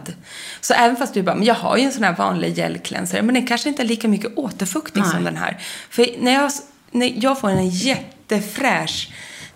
Så 0.62 0.74
även 0.74 0.96
fast 0.96 1.14
du 1.14 1.24
bara, 1.24 1.36
men 1.36 1.46
jag 1.46 1.56
har 1.56 1.78
ju 1.78 1.84
en 1.84 1.92
sån 1.92 2.04
här 2.04 2.16
vanlig 2.16 2.58
gelcleanser, 2.58 3.22
men 3.22 3.36
den 3.36 3.48
kanske 3.48 3.70
inte 3.70 3.82
är 3.82 3.88
lika 3.88 4.08
mycket 4.08 4.38
återfuktning 4.38 5.06
som 5.06 5.24
den 5.24 5.38
här. 5.38 5.58
För 5.90 6.06
när 6.20 6.34
jag, 6.34 6.52
när 6.92 7.14
jag 7.16 7.40
får 7.40 7.50
en 7.50 7.70
jättefräsch 7.70 9.10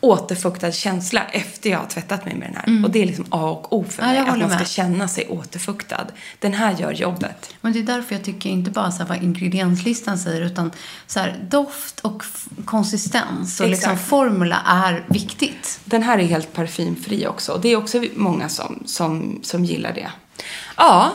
återfuktad 0.06 0.72
känsla 0.72 1.24
efter 1.32 1.70
jag 1.70 1.80
har 1.80 1.86
tvättat 1.86 2.26
mig 2.26 2.36
med 2.36 2.48
den 2.48 2.56
här. 2.56 2.86
Och 2.86 2.92
det 2.92 3.02
är 3.02 3.06
liksom 3.06 3.26
A 3.30 3.50
och 3.50 3.74
O 3.74 3.86
för 3.90 4.04
mig, 4.04 4.18
att 4.18 4.28
man 4.28 4.50
ska 4.50 4.60
med. 4.60 4.68
känna 4.68 5.08
sig 5.08 5.28
återfuktad. 5.30 6.08
Den 6.40 6.54
här 6.54 6.74
gör 6.74 6.92
jobbet. 6.92 7.56
Men 7.62 7.74
det 7.74 7.80
är 7.80 7.84
därför 7.84 8.16
jag 8.16 8.24
tycker 8.24 8.50
inte 8.50 8.72
bara 8.72 8.92
så 8.92 9.06
vad 9.06 9.24
ingredienslistan 9.24 10.18
säger, 10.18 10.42
utan 10.42 10.72
så 11.08 11.20
här, 11.20 11.46
doft 11.50 12.00
och 12.00 12.24
konsistens 12.66 13.60
och 13.60 13.70
liksom 13.70 13.92
Exakt. 13.92 14.10
formula 14.10 14.62
är 14.66 15.04
viktigt. 15.08 15.80
Den 15.86 16.04
här 16.04 16.18
är 16.18 16.24
helt 16.24 16.54
parfymfri 16.54 17.28
också. 17.28 17.52
Och 17.52 17.62
det 17.62 17.70
är 17.70 17.76
också 17.76 18.04
många 18.16 18.50
som, 18.50 18.84
som, 18.86 19.40
som 19.44 19.66
gillar 19.66 19.94
det. 19.94 20.10
Ja, 20.78 21.14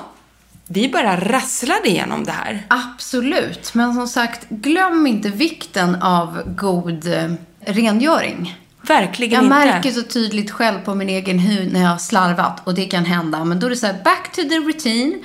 vi 0.73 0.89
bara 0.89 1.17
rasslade 1.17 1.89
igenom 1.89 2.25
det 2.25 2.33
här. 2.33 2.67
Absolut. 2.69 3.75
Men 3.75 3.95
som 3.95 4.09
sagt, 4.09 4.49
glöm 4.49 5.07
inte 5.07 5.29
vikten 5.29 6.03
av 6.03 6.43
god 6.57 7.07
eh, 7.07 7.33
rengöring. 7.61 8.59
Verkligen 8.83 9.33
Jag 9.35 9.45
inte. 9.45 9.73
märker 9.73 9.91
så 9.91 10.03
tydligt 10.03 10.51
själv 10.51 10.79
på 10.85 10.95
min 10.95 11.09
egen 11.09 11.39
hud 11.39 11.73
när 11.73 11.81
jag 11.81 11.89
har 11.89 11.99
slarvat 11.99 12.67
och 12.67 12.75
det 12.75 12.85
kan 12.85 13.05
hända. 13.05 13.45
Men 13.45 13.61
då 13.61 13.67
är 13.67 13.71
det 13.71 13.77
så 13.77 13.87
här, 13.87 14.03
back 14.05 14.33
to 14.33 14.43
the 14.43 14.57
routine. 14.57 15.25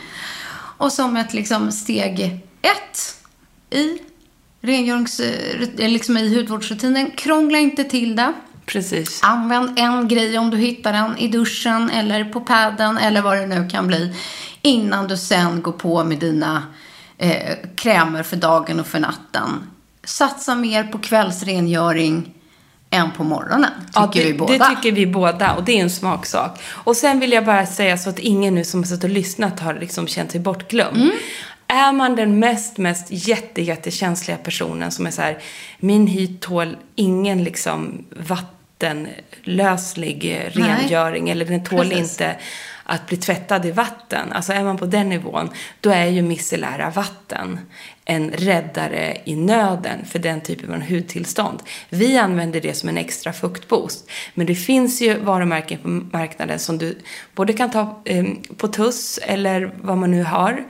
Och 0.78 0.92
som 0.92 1.18
ett 1.18 1.34
liksom 1.34 1.72
steg 1.72 2.42
ett 2.62 3.16
i 3.70 4.00
rengörings, 4.62 5.20
eh, 5.20 5.90
liksom 5.90 6.18
i 6.18 6.36
hudvårdsrutinen, 6.36 7.12
krångla 7.12 7.58
inte 7.58 7.84
till 7.84 8.16
det. 8.16 8.34
Precis. 8.66 9.20
Använd 9.24 9.80
en 9.80 10.08
grej 10.08 10.38
om 10.38 10.50
du 10.50 10.58
hittar 10.58 10.94
den 10.94 11.18
i 11.18 11.28
duschen 11.28 11.90
eller 11.90 12.26
på 12.26 12.42
padden 12.42 12.98
eller 12.98 13.22
vad 13.22 13.38
det 13.38 13.46
nu 13.46 13.70
kan 13.70 13.88
bli. 13.88 14.16
Innan 14.62 15.08
du 15.08 15.18
sen 15.18 15.62
går 15.62 15.72
på 15.72 16.04
med 16.04 16.20
dina 16.20 16.64
eh, 17.18 17.56
krämer 17.76 18.24
för 18.24 18.38
dagen 18.38 18.80
och 18.80 18.88
för 18.88 19.00
natten. 19.00 19.50
Satsa 20.04 20.56
mer 20.56 20.84
på 20.84 20.98
kvällsrengöring 21.00 22.35
än 22.96 23.12
på 23.12 23.24
morgonen, 23.24 23.72
tycker 23.86 24.00
Ja, 24.00 24.10
det, 24.14 24.24
vi 24.24 24.34
båda. 24.34 24.54
det 24.54 24.66
tycker 24.76 24.92
vi 24.92 25.08
båda 25.08 25.54
och 25.54 25.64
det 25.64 25.78
är 25.80 25.82
en 25.82 25.90
smaksak. 25.90 26.60
Och 26.68 26.96
sen 26.96 27.20
vill 27.20 27.32
jag 27.32 27.46
bara 27.46 27.66
säga 27.66 27.98
så 27.98 28.10
att 28.10 28.20
ingen 28.20 28.56
nu 28.56 28.64
som 28.64 28.80
har 28.80 28.88
suttit 28.88 29.04
och 29.04 29.10
lyssnat 29.10 29.60
har 29.60 29.74
liksom 29.74 30.08
känt 30.08 30.32
sig 30.32 30.40
bortglömd. 30.40 30.98
Mm. 30.98 31.12
Är 31.68 31.92
man 31.92 32.16
den 32.16 32.40
mest, 32.40 32.78
mest 32.78 33.08
jätte, 33.10 33.62
jättekänsliga 33.62 34.38
personen 34.38 34.92
som 34.92 35.06
är 35.06 35.12
så 35.12 35.22
här, 35.22 35.38
min 35.80 36.08
hy 36.08 36.28
tål 36.28 36.78
ingen 36.96 37.44
liksom 37.44 38.06
vattenlöslig 38.10 40.26
eh, 40.26 40.52
Nej. 40.56 40.70
rengöring 40.82 41.30
eller 41.30 41.46
den 41.46 41.64
tål 41.64 41.90
Precis. 41.90 42.12
inte 42.12 42.36
att 42.84 43.08
bli 43.08 43.18
tvättad 43.18 43.66
i 43.66 43.72
vatten. 43.72 44.32
Alltså 44.34 44.54
är 44.54 44.64
man 44.64 44.78
på 44.78 44.86
den 44.86 45.10
nivån, 45.10 45.50
då 45.82 45.90
är 45.90 46.06
ju 46.06 46.22
micellära 46.22 46.90
vatten 46.90 47.60
en 48.06 48.32
räddare 48.32 49.18
i 49.26 49.36
nöden 49.36 50.06
för 50.06 50.20
den 50.20 50.42
typen 50.42 50.74
av 50.74 50.82
hudtillstånd. 50.82 51.64
Vi 51.90 52.18
använder 52.18 52.62
det 52.62 52.74
som 52.74 52.90
en 52.90 52.98
extra 52.98 53.34
fuktboost. 53.34 54.10
Men 54.34 54.48
det 54.48 54.56
finns 54.56 55.02
ju 55.02 55.20
varumärken 55.20 55.80
på 55.80 55.88
marknaden 56.18 56.60
som 56.60 56.78
du 56.78 56.98
både 57.36 57.54
kan 57.54 57.72
ta 57.72 58.02
eh, 58.06 58.26
på 58.58 58.68
tuss 58.68 59.20
eller 59.24 59.72
vad 59.82 59.98
man 59.98 60.12
nu 60.12 60.24
har. 60.24 60.66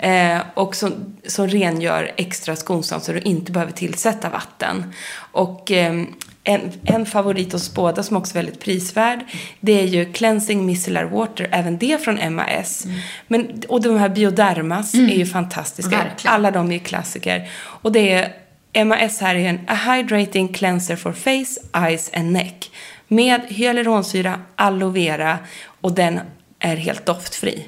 Eh, 0.00 0.40
och 0.54 0.76
som, 0.76 0.92
som 1.26 1.48
rengör 1.48 2.12
extra 2.16 2.56
skonsamt 2.56 3.04
så 3.04 3.12
du 3.12 3.20
inte 3.20 3.52
behöver 3.52 3.72
tillsätta 3.72 4.28
vatten. 4.28 4.92
Och 5.32 5.72
eh, 5.72 6.04
en, 6.44 6.72
en 6.84 7.06
favorit 7.06 7.52
hos 7.52 7.74
båda 7.74 8.02
som 8.02 8.16
också 8.16 8.32
är 8.32 8.42
väldigt 8.42 8.60
prisvärd, 8.60 9.20
det 9.60 9.80
är 9.80 9.86
ju 9.86 10.12
Cleansing 10.12 10.66
Micellar 10.66 11.04
Water, 11.04 11.48
även 11.52 11.78
det 11.78 12.04
från 12.04 12.34
MAS. 12.34 12.86
Men, 13.28 13.62
och 13.68 13.82
de 13.82 13.98
här 13.98 14.08
Biodermas 14.08 14.94
är 14.94 15.16
ju 15.16 15.26
fantastiska. 15.26 15.90
Verkligen. 15.90 16.34
Alla 16.34 16.50
de 16.50 16.72
är 16.72 16.78
klassiker. 16.78 17.50
Och 17.56 17.92
det 17.92 18.30
är, 18.72 18.84
MAS 18.84 19.20
här 19.20 19.34
är 19.34 19.48
en 19.48 19.60
A 19.66 19.74
Hydrating 19.74 20.48
Cleanser 20.48 20.96
for 20.96 21.12
Face, 21.12 21.86
Eyes 21.86 22.10
and 22.14 22.32
Neck. 22.32 22.70
Med 23.08 23.40
hyaluronsyra, 23.48 24.40
aloe 24.56 24.92
vera 24.92 25.38
och 25.80 25.92
den 25.92 26.20
är 26.58 26.76
helt 26.76 27.06
doftfri. 27.06 27.66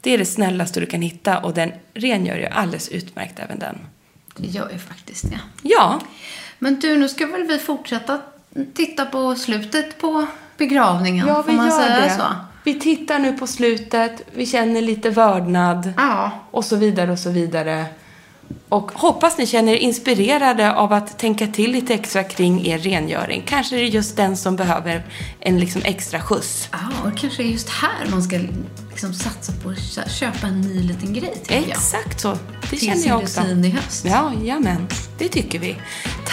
Det 0.00 0.10
är 0.10 0.18
det 0.18 0.24
snällaste 0.24 0.80
du 0.80 0.86
kan 0.86 1.02
hitta 1.02 1.38
och 1.38 1.54
den 1.54 1.72
rengör 1.94 2.36
ju 2.36 2.46
alldeles 2.46 2.88
utmärkt 2.88 3.38
även 3.38 3.58
den. 3.58 3.78
Det 4.36 4.46
gör 4.46 4.70
ju 4.72 4.78
faktiskt 4.78 5.30
det. 5.30 5.40
Ja, 5.62 6.00
Men 6.58 6.80
du, 6.80 6.96
nu 6.96 7.08
ska 7.08 7.26
väl 7.26 7.42
vi 7.42 7.58
fortsätta 7.58 8.20
titta 8.74 9.06
på 9.06 9.34
slutet 9.34 9.98
på 10.00 10.26
begravningen? 10.58 11.26
Ja, 11.26 11.42
får 11.42 11.50
vi 11.50 11.56
man 11.56 11.68
gör 11.70 11.78
säga 11.80 12.00
det. 12.00 12.10
så? 12.10 12.22
Vi 12.64 12.80
tittar 12.80 13.18
nu 13.18 13.32
på 13.32 13.46
slutet, 13.46 14.22
vi 14.34 14.46
känner 14.46 14.80
lite 14.82 15.10
vördnad 15.10 15.92
Ja. 15.96 16.30
och 16.50 16.64
så 16.64 16.76
vidare 16.76 17.12
och 17.12 17.18
så 17.18 17.30
vidare. 17.30 17.84
Och 18.68 18.90
hoppas 18.94 19.38
ni 19.38 19.46
känner 19.46 19.72
er 19.72 19.76
inspirerade 19.76 20.74
av 20.74 20.92
att 20.92 21.18
tänka 21.18 21.46
till 21.46 21.70
lite 21.72 21.94
extra 21.94 22.24
kring 22.24 22.66
er 22.66 22.78
rengöring. 22.78 23.42
Kanske 23.46 23.76
är 23.76 23.80
det 23.80 23.86
just 23.88 24.16
den 24.16 24.36
som 24.36 24.56
behöver 24.56 25.02
en 25.40 25.60
liksom 25.60 25.82
extra 25.84 26.20
skjuts. 26.20 26.68
Ja, 26.72 26.78
och 27.10 27.18
kanske 27.18 27.42
är 27.42 27.46
just 27.46 27.68
här 27.68 28.06
man 28.10 28.22
ska 28.22 28.38
liksom 28.90 29.14
satsa 29.14 29.52
på 29.62 29.68
att 29.70 29.78
kö- 29.94 30.08
köpa 30.08 30.46
en 30.46 30.60
ny 30.60 30.82
liten 30.82 31.12
grej, 31.12 31.34
tycker 31.42 31.54
jag. 31.54 31.68
Exakt 31.68 32.20
så. 32.20 32.36
Det 32.60 32.66
Till 32.68 32.80
känner 32.80 32.96
sin 32.96 33.08
jag 33.08 33.22
också. 33.22 33.40
rutin 33.40 33.64
i 33.64 33.70
höst. 33.70 34.04
Ja, 34.04 34.32
jamen. 34.42 34.86
Det 35.18 35.28
tycker 35.28 35.58
vi. 35.58 35.76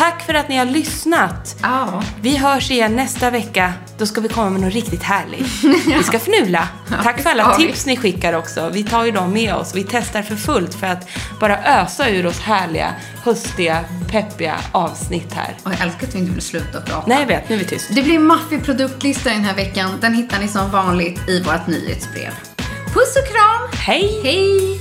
Tack 0.01 0.21
för 0.25 0.33
att 0.33 0.49
ni 0.49 0.57
har 0.57 0.65
lyssnat. 0.65 1.55
Ja. 1.61 2.03
Vi 2.21 2.37
hörs 2.37 2.71
igen 2.71 2.95
nästa 2.95 3.29
vecka. 3.29 3.73
Då 3.97 4.05
ska 4.05 4.21
vi 4.21 4.29
komma 4.29 4.49
med 4.49 4.61
något 4.61 4.73
riktigt 4.73 5.03
härligt. 5.03 5.63
Vi 5.97 6.03
ska 6.03 6.17
fnula. 6.17 6.67
Tack 7.03 7.21
för 7.21 7.29
alla 7.29 7.43
Ja, 7.43 7.55
tips 7.55 7.85
ni 7.85 7.97
skickar 7.97 8.33
också. 8.33 8.69
Vi 8.73 8.83
tar 8.83 9.05
ju 9.05 9.11
dem 9.11 9.33
med 9.33 9.55
oss. 9.55 9.75
Vi 9.75 9.83
testar 9.83 10.21
för 10.21 10.35
fullt 10.35 10.73
för 10.73 10.87
att 10.87 11.09
bara 11.39 11.57
ösa 11.63 12.09
ur 12.09 12.25
oss 12.25 12.39
härliga, 12.39 12.93
höstiga, 13.23 13.85
peppiga 14.11 14.55
avsnitt 14.71 15.33
här. 15.33 15.55
Och 15.63 15.71
jag 15.71 15.81
älskar 15.81 16.07
att 16.07 16.15
vi 16.15 16.19
inte 16.19 16.31
vill 16.31 16.41
sluta 16.41 16.81
prata. 16.81 17.03
Nej, 17.07 17.19
jag 17.19 17.27
vet. 17.27 17.49
Nu 17.49 17.55
är 17.55 17.59
vi 17.59 17.65
tyst. 17.65 17.87
Det 17.89 18.03
blir 18.03 18.19
maffig 18.19 18.65
produktlista 18.65 19.29
den 19.29 19.43
här 19.43 19.55
veckan. 19.55 19.97
Den 20.01 20.13
hittar 20.13 20.39
ni 20.39 20.47
som 20.47 20.71
vanligt 20.71 21.29
i 21.29 21.41
vårt 21.43 21.67
nyhetsbrev. 21.67 22.31
Puss 22.93 23.15
och 23.15 23.27
kram! 23.27 23.69
Hej! 23.73 24.21
Hej! 24.23 24.80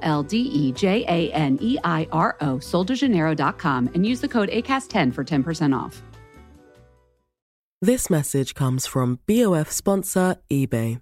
L 0.01 0.23
D 0.23 0.37
E 0.37 0.71
J 0.71 1.03
A 1.07 1.31
N 1.33 1.57
E 1.61 1.77
I 1.83 2.07
R 2.11 2.35
O, 2.41 2.57
soldejaneiro.com, 2.57 3.89
and 3.93 4.05
use 4.05 4.21
the 4.21 4.27
code 4.27 4.49
ACAST10 4.49 5.13
for 5.13 5.23
10% 5.23 5.77
off. 5.77 6.01
This 7.83 8.11
message 8.11 8.53
comes 8.53 8.85
from 8.85 9.19
BOF 9.25 9.71
sponsor 9.71 10.35
eBay. 10.51 11.01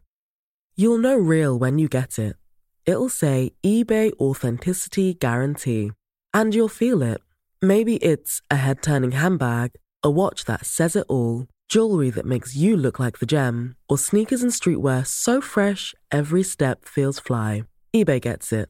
You'll 0.78 0.97
know 0.97 1.18
real 1.18 1.60
when 1.60 1.78
you 1.78 1.89
get 1.89 2.18
it. 2.18 2.38
It'll 2.86 3.10
say 3.10 3.52
eBay 3.66 4.14
Authenticity 4.14 5.14
Guarantee. 5.14 5.91
And 6.34 6.56
you'll 6.56 6.70
feel 6.70 7.02
it. 7.02 7.20
Maybe 7.62 7.97
it's 7.97 8.41
a 8.50 8.56
head 8.56 8.82
turning 8.82 9.12
handbag, 9.12 9.72
a 10.02 10.10
watch 10.10 10.45
that 10.45 10.66
says 10.66 10.95
it 10.95 11.06
all, 11.10 11.47
jewelry 11.68 12.10
that 12.12 12.26
makes 12.26 12.56
you 12.56 12.78
look 12.78 12.97
like 12.97 13.20
the 13.20 13.26
gem, 13.26 13.76
or 13.89 13.97
sneakers 13.97 14.41
and 14.41 14.54
streetwear 14.54 15.06
so 15.06 15.41
fresh 15.41 15.93
every 16.14 16.43
step 16.43 16.86
feels 16.86 17.20
fly. 17.20 17.66
eBay 17.93 18.22
gets 18.22 18.54
it. 18.54 18.70